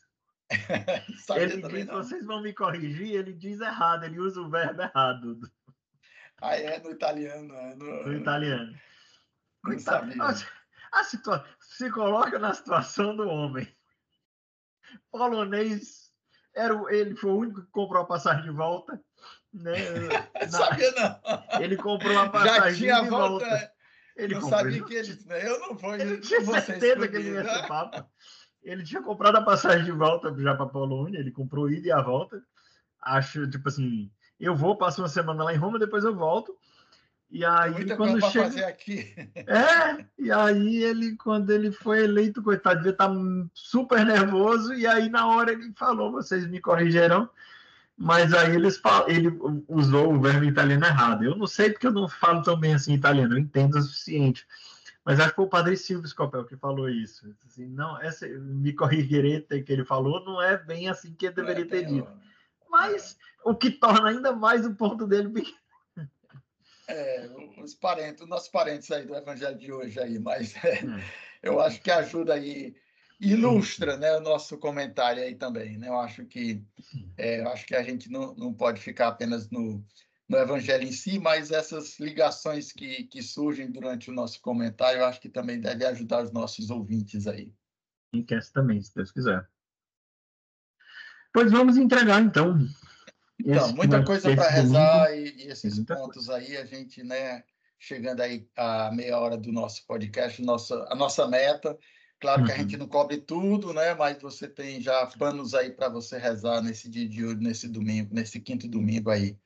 ele 1.36 1.62
diz, 1.62 1.86
não. 1.86 1.95
vocês 1.95 2.26
vão 2.26 2.41
me 2.41 2.54
corrigir, 2.54 3.15
ele 3.15 3.34
diz 3.34 3.60
errado, 3.60 4.06
ele 4.06 4.19
usa 4.19 4.39
o 4.41 4.50
verbo 4.50 4.82
errado. 4.82 5.39
Ah, 6.41 6.56
é 6.56 6.80
no 6.80 6.91
italiano. 6.91 7.54
É 7.54 7.76
no, 7.76 8.06
no 8.06 8.13
italiano. 8.13 8.78
Coitado, 9.63 10.12
a 10.91 11.04
situa... 11.04 11.45
se 11.60 11.91
coloca 11.91 12.39
na 12.39 12.54
situação 12.54 13.15
do 13.15 13.28
homem. 13.28 13.67
Polonês, 15.12 16.12
era 16.56 16.76
o... 16.76 16.89
ele 16.89 17.15
foi 17.15 17.32
o 17.32 17.38
único 17.38 17.62
que 17.62 17.71
comprou 17.71 18.04
a 18.04 18.06
passagem 18.06 18.43
de 18.43 18.52
volta 18.52 19.02
né? 19.54 19.73
Na... 20.41 20.47
Sabia 20.50 20.91
não. 20.91 21.62
Ele 21.62 21.76
comprou 21.78 22.17
a 22.17 22.30
passagem 22.30 22.89
Já 22.89 22.95
tinha 22.95 23.04
de 23.04 23.10
volta. 23.10 23.45
volta. 23.45 23.71
Ele 24.15 24.34
não 24.34 24.41
comprou. 24.41 24.60
sabia 24.60 24.84
que 24.84 24.93
ele 24.95 25.19
né? 25.26 25.47
Eu 25.47 25.60
não 25.60 25.76
vou. 25.76 25.95
Ele 25.95 26.17
tinha 26.19 26.62
certeza 26.62 27.08
que 27.08 27.15
ele 27.15 27.30
ia 27.32 27.43
ser 27.43 27.67
papa. 27.67 28.10
Ele 28.63 28.84
tinha 28.84 29.02
comprado 29.02 29.38
a 29.38 29.43
passagem 29.43 29.86
de 29.86 29.91
volta 29.91 30.34
já 30.38 30.56
para 30.56 30.65
Polônia. 30.65 31.19
Ele 31.19 31.32
comprou 31.32 31.69
ida 31.69 31.88
e 31.88 31.91
a 31.91 32.02
volta. 32.02 32.41
Acho, 33.02 33.50
tipo 33.50 33.69
assim, 33.69 34.12
eu 34.39 34.56
vou, 34.56 34.76
passo 34.76 35.02
uma 35.02 35.08
semana 35.08 35.43
lá 35.43 35.54
em 35.54 35.58
Roma, 35.58 35.80
depois 35.80 36.04
eu 36.04 36.15
volto. 36.15 36.56
E 37.30 37.43
aí, 37.43 37.71
Muita 37.71 37.97
quando 37.97 38.21
chega... 38.32 38.45
fazer 38.45 38.63
aqui. 38.63 39.13
É, 39.36 40.06
e 40.17 40.32
aí 40.32 40.84
ele, 40.84 41.15
quando 41.17 41.50
ele 41.50 41.71
foi 41.71 42.04
eleito, 42.04 42.41
coitado, 42.41 42.78
devia 42.78 42.91
estar 42.91 43.10
tá 43.10 43.15
super 43.54 44.06
nervoso, 44.06 44.73
e 44.73 44.88
aí 44.88 45.10
na 45.10 45.28
hora 45.28 45.52
ele 45.52 45.73
falou, 45.76 46.12
vocês 46.12 46.47
me 46.47 46.62
corrigerão, 46.62 47.30
mas 47.97 48.34
aí 48.34 48.56
eles 48.56 48.80
ele 49.08 49.38
usou 49.67 50.13
o 50.13 50.21
verbo 50.21 50.45
italiano 50.45 50.86
errado. 50.86 51.23
Eu 51.26 51.36
não 51.36 51.47
sei 51.47 51.71
porque 51.71 51.88
eu 51.88 51.91
não 51.91 52.08
falo 52.08 52.43
tão 52.43 52.58
bem 52.58 52.76
assim 52.76 52.93
italiano, 52.93 53.34
eu 53.34 53.39
entendo 53.39 53.76
o 53.76 53.82
suficiente. 53.82 54.47
Mas 55.04 55.19
acho 55.19 55.30
que 55.30 55.36
foi 55.36 55.45
o 55.45 55.50
padre 55.50 55.76
Silvio 55.76 56.08
Scopel 56.08 56.45
que 56.45 56.58
falou 56.58 56.89
isso. 56.89 57.34
Assim, 57.45 57.65
não, 57.65 58.00
essa 58.02 58.28
me 58.28 58.73
corrigirete 58.73 59.63
que 59.63 59.71
ele 59.71 59.86
falou 59.86 60.23
não 60.23 60.41
é 60.41 60.58
bem 60.58 60.89
assim 60.89 61.13
que 61.13 61.26
ele 61.26 61.36
deveria 61.36 61.63
é, 61.63 61.67
ter 61.67 61.86
dito. 61.86 62.12
Mas 62.69 63.17
o 63.43 63.56
que 63.56 63.71
torna 63.71 64.10
ainda 64.10 64.34
mais 64.34 64.65
o 64.65 64.75
ponto 64.75 65.08
dele 65.08 65.30
pequeno. 65.30 65.58
É, 66.89 67.30
os 67.62 67.75
parentes, 67.75 68.21
os 68.21 68.30
nossos 68.30 68.47
parentes 68.47 68.89
aí 68.91 69.06
do 69.06 69.13
evangelho 69.13 69.58
de 69.58 69.71
hoje 69.73 69.99
aí, 69.99 70.17
mas 70.19 70.56
é, 70.63 70.86
hum. 70.86 71.01
eu 71.43 71.60
acho 71.60 71.82
que 71.82 71.91
ajuda 71.91 72.34
aí 72.34 72.75
ilustra 73.19 73.97
né, 73.97 74.15
o 74.15 74.21
nosso 74.21 74.58
comentário 74.58 75.21
aí 75.21 75.36
também. 75.36 75.77
Né? 75.77 75.89
Eu 75.89 75.99
acho 75.99 76.25
que 76.25 76.63
é, 77.17 77.41
eu 77.41 77.49
acho 77.49 77.65
que 77.65 77.75
a 77.75 77.84
gente 77.84 78.10
não, 78.10 78.34
não 78.36 78.53
pode 78.53 78.80
ficar 78.80 79.10
apenas 79.10 79.49
no, 79.49 79.84
no 80.30 80.38
evangelho 80.38 80.84
em 80.84 80.91
si, 80.91 81.19
mas 81.19 81.51
essas 81.51 81.99
ligações 81.99 82.71
que, 82.71 83.03
que 83.06 83.21
surgem 83.21 83.71
durante 83.71 84.10
o 84.10 84.13
nosso 84.13 84.41
comentário, 84.41 84.99
eu 84.99 85.06
acho 85.06 85.19
que 85.19 85.30
também 85.30 85.60
deve 85.60 85.86
ajudar 85.86 86.23
os 86.23 86.32
nossos 86.32 86.69
ouvintes 86.69 87.27
aí. 87.27 87.53
Enquece 88.13 88.51
também, 88.53 88.82
se 88.82 88.93
Deus 88.95 89.12
quiser. 89.12 89.47
Pois 91.33 91.51
vamos 91.51 91.77
entregar, 91.77 92.21
então. 92.21 92.57
Então, 93.39 93.73
muita 93.73 94.03
coisa 94.03 94.35
para 94.35 94.49
rezar 94.49 95.15
e, 95.15 95.43
e, 95.43 95.47
esses 95.47 95.79
pontos 95.79 96.27
coisa. 96.27 96.35
aí 96.35 96.57
a 96.57 96.65
gente, 96.65 97.03
né, 97.03 97.43
chegando 97.79 98.21
aí 98.21 98.47
a 98.57 98.91
meia 98.91 99.19
hora 99.19 99.37
do 99.37 99.51
nosso 99.51 99.85
podcast, 99.85 100.41
nossa, 100.41 100.85
a 100.89 100.95
nossa 100.95 101.27
meta. 101.27 101.77
Claro 102.19 102.45
que 102.45 102.51
a 102.51 102.57
gente 102.57 102.73
uhum. 102.75 102.79
não 102.81 102.87
cobre 102.87 103.17
tudo, 103.17 103.73
né? 103.73 103.93
Mas 103.93 104.19
você 104.19 104.47
tem 104.47 104.81
já 104.81 105.05
planos 105.05 105.53
aí 105.53 105.71
para 105.71 105.87
você 105.87 106.17
rezar 106.17 106.61
nesse 106.63 106.89
dia 106.89 107.07
de 107.07 107.23
hoje, 107.23 107.37
nesse 107.39 107.67
domingo, 107.67 108.13
nesse 108.13 108.39
quinto 108.39 108.67
domingo 108.67 109.11
aí. 109.11 109.37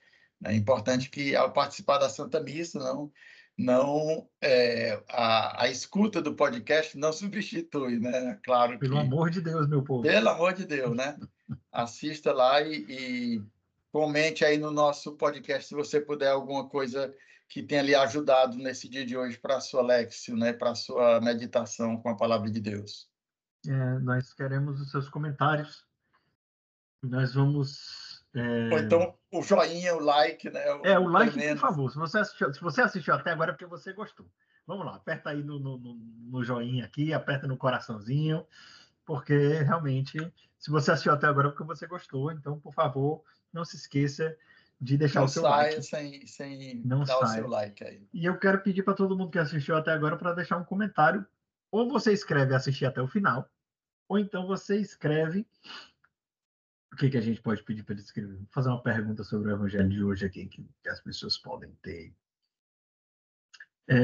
É 0.45 0.55
importante 0.55 1.09
que 1.09 1.35
ao 1.35 1.51
participar 1.51 1.97
da 1.97 2.09
Santa 2.09 2.39
Missa, 2.39 2.79
não, 2.79 3.11
não 3.57 4.27
é, 4.41 5.03
a, 5.09 5.63
a 5.63 5.69
escuta 5.69 6.21
do 6.21 6.33
podcast 6.33 6.97
não 6.97 7.11
substitui, 7.13 7.99
né? 7.99 8.39
Claro. 8.41 8.79
Pelo 8.79 8.97
amor 8.97 9.29
de 9.29 9.41
Deus, 9.41 9.67
meu 9.67 9.83
povo. 9.83 10.03
Pelo 10.03 10.29
amor 10.29 10.53
de 10.53 10.65
Deus, 10.65 10.95
né? 10.95 11.17
Assista 11.71 12.31
lá 12.33 12.61
e, 12.61 12.85
e 12.89 13.43
comente 13.91 14.45
aí 14.45 14.57
no 14.57 14.71
nosso 14.71 15.15
podcast 15.15 15.67
se 15.67 15.75
você 15.75 15.99
puder 15.99 16.29
alguma 16.29 16.67
coisa 16.67 17.13
que 17.49 17.61
tenha 17.61 17.81
lhe 17.81 17.93
ajudado 17.93 18.57
nesse 18.57 18.87
dia 18.87 19.05
de 19.05 19.17
hoje 19.17 19.37
para 19.37 19.57
a 19.57 19.61
sua 19.61 19.81
Lexio, 19.81 20.37
né, 20.37 20.53
para 20.53 20.71
a 20.71 20.75
sua 20.75 21.19
meditação 21.19 21.97
com 21.97 22.09
a 22.09 22.15
palavra 22.15 22.49
de 22.49 22.61
Deus. 22.61 23.09
É, 23.67 23.99
nós 23.99 24.33
queremos 24.33 24.79
os 24.79 24.89
seus 24.89 25.09
comentários. 25.09 25.85
Nós 27.03 27.33
vamos. 27.33 28.23
É... 28.33 28.69
Ou 28.71 28.79
então 28.79 29.17
o 29.31 29.41
joinha, 29.41 29.95
o 29.95 29.99
like, 29.99 30.49
né? 30.49 30.73
O, 30.75 30.85
é, 30.85 30.97
o 30.97 31.07
like, 31.07 31.37
por 31.37 31.57
favor. 31.57 31.91
Se 31.91 31.97
você, 31.97 32.19
assistiu, 32.19 32.53
se 32.53 32.61
você 32.61 32.81
assistiu 32.81 33.13
até 33.13 33.31
agora 33.31 33.51
é 33.51 33.53
porque 33.53 33.65
você 33.65 33.91
gostou. 33.91 34.25
Vamos 34.65 34.85
lá, 34.85 34.95
aperta 34.95 35.31
aí 35.31 35.43
no, 35.43 35.59
no, 35.59 35.77
no 35.77 36.43
joinha 36.43 36.85
aqui, 36.85 37.13
aperta 37.13 37.47
no 37.47 37.57
coraçãozinho, 37.57 38.45
porque 39.05 39.61
realmente, 39.63 40.17
se 40.61 40.69
você 40.69 40.91
assistiu 40.91 41.11
até 41.11 41.25
agora 41.25 41.47
é 41.47 41.51
porque 41.51 41.63
você 41.63 41.87
gostou. 41.87 42.31
Então, 42.31 42.59
por 42.59 42.71
favor, 42.71 43.23
não 43.51 43.65
se 43.65 43.75
esqueça 43.75 44.37
de 44.79 44.95
deixar 44.95 45.21
não 45.21 45.25
o 45.25 45.29
seu 45.29 45.41
like. 45.41 45.81
Sem, 45.81 46.27
sem 46.27 46.75
não 46.85 46.99
dar 46.99 47.17
saia. 47.17 47.23
o 47.23 47.27
seu 47.27 47.47
like 47.47 47.83
aí. 47.83 48.07
E 48.13 48.25
eu 48.25 48.37
quero 48.37 48.61
pedir 48.61 48.83
para 48.83 48.93
todo 48.93 49.17
mundo 49.17 49.31
que 49.31 49.39
assistiu 49.39 49.75
até 49.75 49.91
agora 49.91 50.15
para 50.15 50.33
deixar 50.33 50.57
um 50.57 50.63
comentário. 50.63 51.25
Ou 51.71 51.89
você 51.89 52.13
escreve 52.13 52.53
assistir 52.53 52.85
até 52.85 53.01
o 53.01 53.07
final, 53.07 53.49
ou 54.07 54.19
então 54.19 54.45
você 54.45 54.77
escreve. 54.77 55.47
O 56.93 56.97
que, 56.97 57.09
que 57.09 57.17
a 57.17 57.21
gente 57.21 57.41
pode 57.41 57.63
pedir 57.63 57.83
para 57.83 57.93
ele 57.93 58.03
escrever? 58.03 58.35
Vou 58.35 58.47
fazer 58.51 58.69
uma 58.69 58.83
pergunta 58.83 59.23
sobre 59.23 59.49
o 59.49 59.55
evangelho 59.55 59.89
de 59.89 60.03
hoje 60.03 60.25
aqui, 60.25 60.45
que, 60.45 60.69
que 60.83 60.89
as 60.89 61.01
pessoas 61.01 61.37
podem 61.37 61.71
ter. 61.81 62.13
É, 63.87 63.95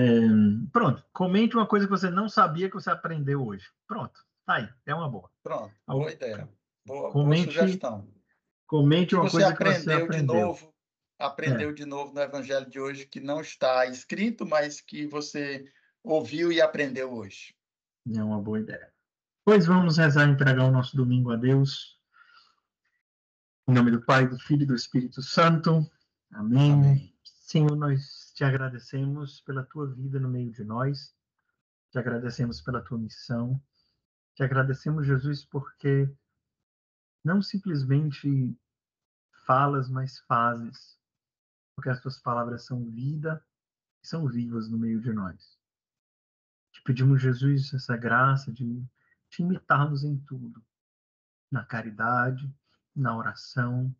pronto, 0.71 1.05
comente 1.13 1.55
uma 1.55 1.67
coisa 1.67 1.85
que 1.85 1.91
você 1.91 2.09
não 2.09 2.27
sabia 2.27 2.67
que 2.67 2.75
você 2.75 2.89
aprendeu 2.89 3.45
hoje. 3.45 3.69
Pronto, 3.85 4.25
tá 4.47 4.55
aí, 4.55 4.69
é 4.85 4.95
uma 4.95 5.09
boa. 5.09 5.29
Pronto, 5.43 5.73
boa 5.85 6.11
ideia. 6.11 6.49
Boa, 6.85 7.11
comente, 7.11 7.53
boa 7.53 7.67
sugestão. 7.67 8.07
Comente 8.65 9.13
uma 9.13 9.29
coisa 9.29 9.53
que 9.53 9.63
você 9.63 9.93
aprendeu. 9.93 10.07
De 10.07 10.21
novo, 10.23 10.73
aprendeu 11.19 11.69
é. 11.69 11.73
de 11.73 11.85
novo 11.85 12.13
no 12.13 12.21
Evangelho 12.21 12.69
de 12.69 12.79
hoje 12.79 13.05
que 13.05 13.19
não 13.19 13.41
está 13.41 13.85
escrito, 13.85 14.45
mas 14.45 14.79
que 14.79 15.05
você 15.05 15.65
ouviu 16.03 16.51
e 16.51 16.61
aprendeu 16.61 17.13
hoje. 17.13 17.53
É 18.15 18.23
uma 18.23 18.41
boa 18.41 18.59
ideia. 18.59 18.91
Pois 19.43 19.65
vamos 19.65 19.97
rezar 19.97 20.27
e 20.27 20.31
entregar 20.31 20.63
o 20.63 20.71
nosso 20.71 20.95
domingo 20.95 21.31
a 21.31 21.35
Deus. 21.35 21.97
Em 23.67 23.73
nome 23.73 23.91
do 23.91 24.01
Pai, 24.01 24.27
do 24.27 24.39
Filho 24.39 24.63
e 24.63 24.65
do 24.65 24.75
Espírito 24.75 25.21
Santo. 25.21 25.85
Amém. 26.31 26.71
Amém. 26.71 27.13
Senhor, 27.23 27.75
nós 27.75 28.31
te 28.33 28.45
agradecemos 28.45 29.41
pela 29.41 29.63
tua 29.63 29.87
vida 29.87 30.19
no 30.19 30.29
meio 30.29 30.51
de 30.51 30.63
nós. 30.63 31.13
Te 31.91 31.99
agradecemos 31.99 32.61
pela 32.61 32.81
tua 32.81 32.97
missão. 32.97 33.61
Te 34.37 34.43
agradecemos, 34.43 35.07
Jesus, 35.07 35.43
porque 35.45 36.07
não 37.25 37.41
simplesmente 37.41 38.55
falas, 39.47 39.89
mas 39.89 40.19
fazes, 40.19 40.95
porque 41.75 41.89
as 41.89 41.99
tuas 41.99 42.19
palavras 42.19 42.63
são 42.63 42.85
vida 42.91 43.43
e 44.03 44.07
são 44.07 44.27
vivas 44.27 44.69
no 44.69 44.77
meio 44.77 45.01
de 45.01 45.11
nós. 45.11 45.59
Te 46.71 46.83
pedimos, 46.83 47.19
Jesus, 47.19 47.73
essa 47.73 47.97
graça 47.97 48.53
de 48.53 48.85
te 49.27 49.41
imitarmos 49.41 50.03
em 50.03 50.19
tudo, 50.19 50.63
na 51.49 51.65
caridade, 51.65 52.55
na 52.95 53.17
oração, 53.17 53.91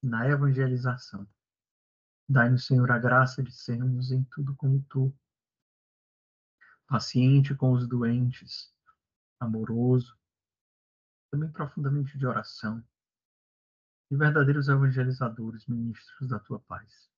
na 0.00 0.24
evangelização. 0.28 1.26
Dai-nos, 2.28 2.64
Senhor, 2.64 2.92
a 2.92 2.98
graça 3.00 3.42
de 3.42 3.50
sermos 3.50 4.12
em 4.12 4.22
tudo 4.22 4.54
como 4.54 4.86
tu, 4.88 5.12
paciente 6.86 7.56
com 7.56 7.72
os 7.72 7.88
doentes, 7.88 8.72
amoroso, 9.40 10.16
também 11.30 11.50
profundamente 11.50 12.18
de 12.18 12.26
oração, 12.26 12.84
e 14.10 14.16
verdadeiros 14.16 14.68
evangelizadores, 14.68 15.66
ministros 15.66 16.28
da 16.28 16.38
tua 16.38 16.58
paz. 16.60 17.08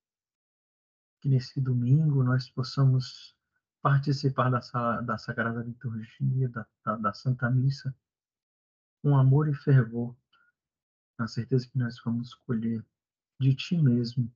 Que 1.21 1.27
nesse 1.27 1.59
domingo 1.59 2.23
nós 2.23 2.49
possamos 2.49 3.35
participar 3.81 4.49
da, 4.49 5.01
da 5.01 5.17
Sagrada 5.17 5.61
Liturgia, 5.61 6.47
da, 6.49 6.65
da, 6.85 6.95
da 6.95 7.13
Santa 7.13 7.49
Missa, 7.49 7.93
com 9.01 9.17
amor 9.17 9.49
e 9.49 9.53
fervor, 9.53 10.15
na 11.17 11.27
certeza 11.27 11.67
que 11.67 11.77
nós 11.77 11.99
vamos 12.03 12.33
colher 12.33 12.85
de 13.39 13.55
Ti 13.55 13.77
mesmo 13.77 14.33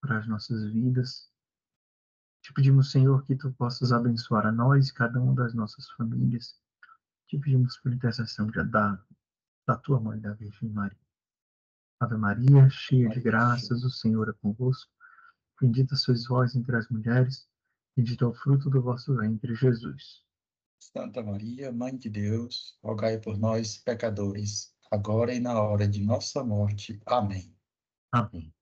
para 0.00 0.18
as 0.18 0.28
nossas 0.28 0.64
vidas. 0.70 1.31
Te 2.42 2.52
pedimos, 2.52 2.90
Senhor, 2.90 3.24
que 3.24 3.36
Tu 3.36 3.52
possas 3.52 3.92
abençoar 3.92 4.46
a 4.46 4.52
nós 4.52 4.88
e 4.88 4.94
cada 4.94 5.20
uma 5.20 5.34
das 5.34 5.54
nossas 5.54 5.88
famílias 5.92 6.60
te 7.32 7.38
pedimos 7.38 7.78
por 7.78 7.90
intercessão 7.90 8.46
da, 8.48 9.02
da 9.66 9.76
tua 9.76 9.98
mãe, 9.98 10.20
da 10.20 10.34
Virgem 10.34 10.68
Maria. 10.68 10.98
Ave 11.98 12.16
Maria, 12.16 12.68
cheia 12.68 13.08
de 13.08 13.20
graças, 13.20 13.84
o 13.84 13.90
Senhor 13.90 14.28
é 14.28 14.32
convosco. 14.34 14.92
Bendita 15.58 15.96
sois 15.96 16.26
vós 16.26 16.54
entre 16.54 16.76
as 16.76 16.88
mulheres, 16.88 17.48
bendito 17.96 18.24
é 18.24 18.28
o 18.28 18.34
fruto 18.34 18.68
do 18.68 18.82
vosso 18.82 19.16
ventre, 19.16 19.54
Jesus. 19.54 20.22
Santa 20.78 21.22
Maria, 21.22 21.72
Mãe 21.72 21.96
de 21.96 22.10
Deus, 22.10 22.76
rogai 22.82 23.18
por 23.18 23.38
nós, 23.38 23.78
pecadores, 23.78 24.74
agora 24.90 25.32
e 25.32 25.40
na 25.40 25.58
hora 25.58 25.88
de 25.88 26.04
nossa 26.04 26.44
morte. 26.44 27.00
Amém. 27.06 27.56
Amém. 28.10 28.52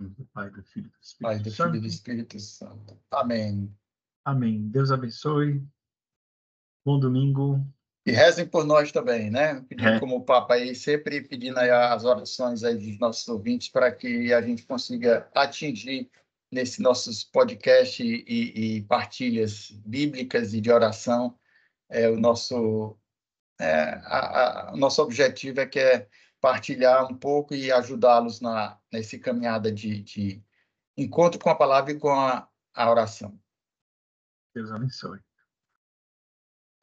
Do 0.00 0.24
Pai, 0.32 0.48
do 0.50 0.62
Filho 0.62 0.86
e 0.86 0.90
do 0.90 0.98
Espírito 1.02 1.20
Pai, 1.20 1.38
do 1.38 1.50
Filho 1.50 1.76
e 1.76 1.80
do 1.80 1.86
Espírito 1.86 2.40
Santo. 2.40 2.98
Amém. 3.10 3.70
Amém. 4.24 4.68
Deus 4.68 4.90
abençoe. 4.90 5.62
Bom 6.84 6.98
domingo. 6.98 7.62
E 8.06 8.12
rezem 8.12 8.46
por 8.46 8.64
nós 8.64 8.90
também, 8.90 9.30
né? 9.30 9.60
Pedindo 9.68 9.90
é. 9.90 10.00
como 10.00 10.16
o 10.16 10.24
Papa 10.24 10.54
aí, 10.54 10.74
sempre 10.74 11.20
pedindo 11.20 11.58
aí 11.58 11.70
as 11.70 12.04
orações 12.04 12.64
aí 12.64 12.76
dos 12.76 12.98
nossos 12.98 13.28
ouvintes 13.28 13.68
para 13.68 13.92
que 13.92 14.32
a 14.32 14.40
gente 14.40 14.64
consiga 14.64 15.28
atingir 15.34 16.10
nesse 16.50 16.80
nossos 16.80 17.22
podcast 17.22 18.02
e, 18.02 18.76
e, 18.76 18.82
partilhas 18.84 19.70
bíblicas 19.84 20.54
e 20.54 20.62
de 20.62 20.72
oração. 20.72 21.38
É, 21.90 22.08
o 22.08 22.18
nosso 22.18 22.96
é, 23.60 24.00
a, 24.04 24.70
a, 24.70 24.72
o 24.72 24.76
nosso 24.78 25.02
objetivo 25.02 25.60
é 25.60 25.66
que 25.66 25.78
é 25.78 26.08
partilhar 26.40 27.10
um 27.10 27.16
pouco 27.16 27.54
e 27.54 27.70
ajudá-los 27.70 28.40
na 28.40 28.78
nesse 28.92 29.18
caminhada 29.18 29.70
de, 29.70 30.02
de, 30.02 30.44
encontro 30.96 31.38
com 31.38 31.50
a 31.50 31.54
palavra 31.54 31.92
e 31.92 31.98
com 31.98 32.10
a, 32.10 32.48
a 32.74 32.90
oração. 32.90 33.38
Deus 34.54 34.70
abençoe. 34.72 35.20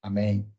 Amém. 0.02 0.57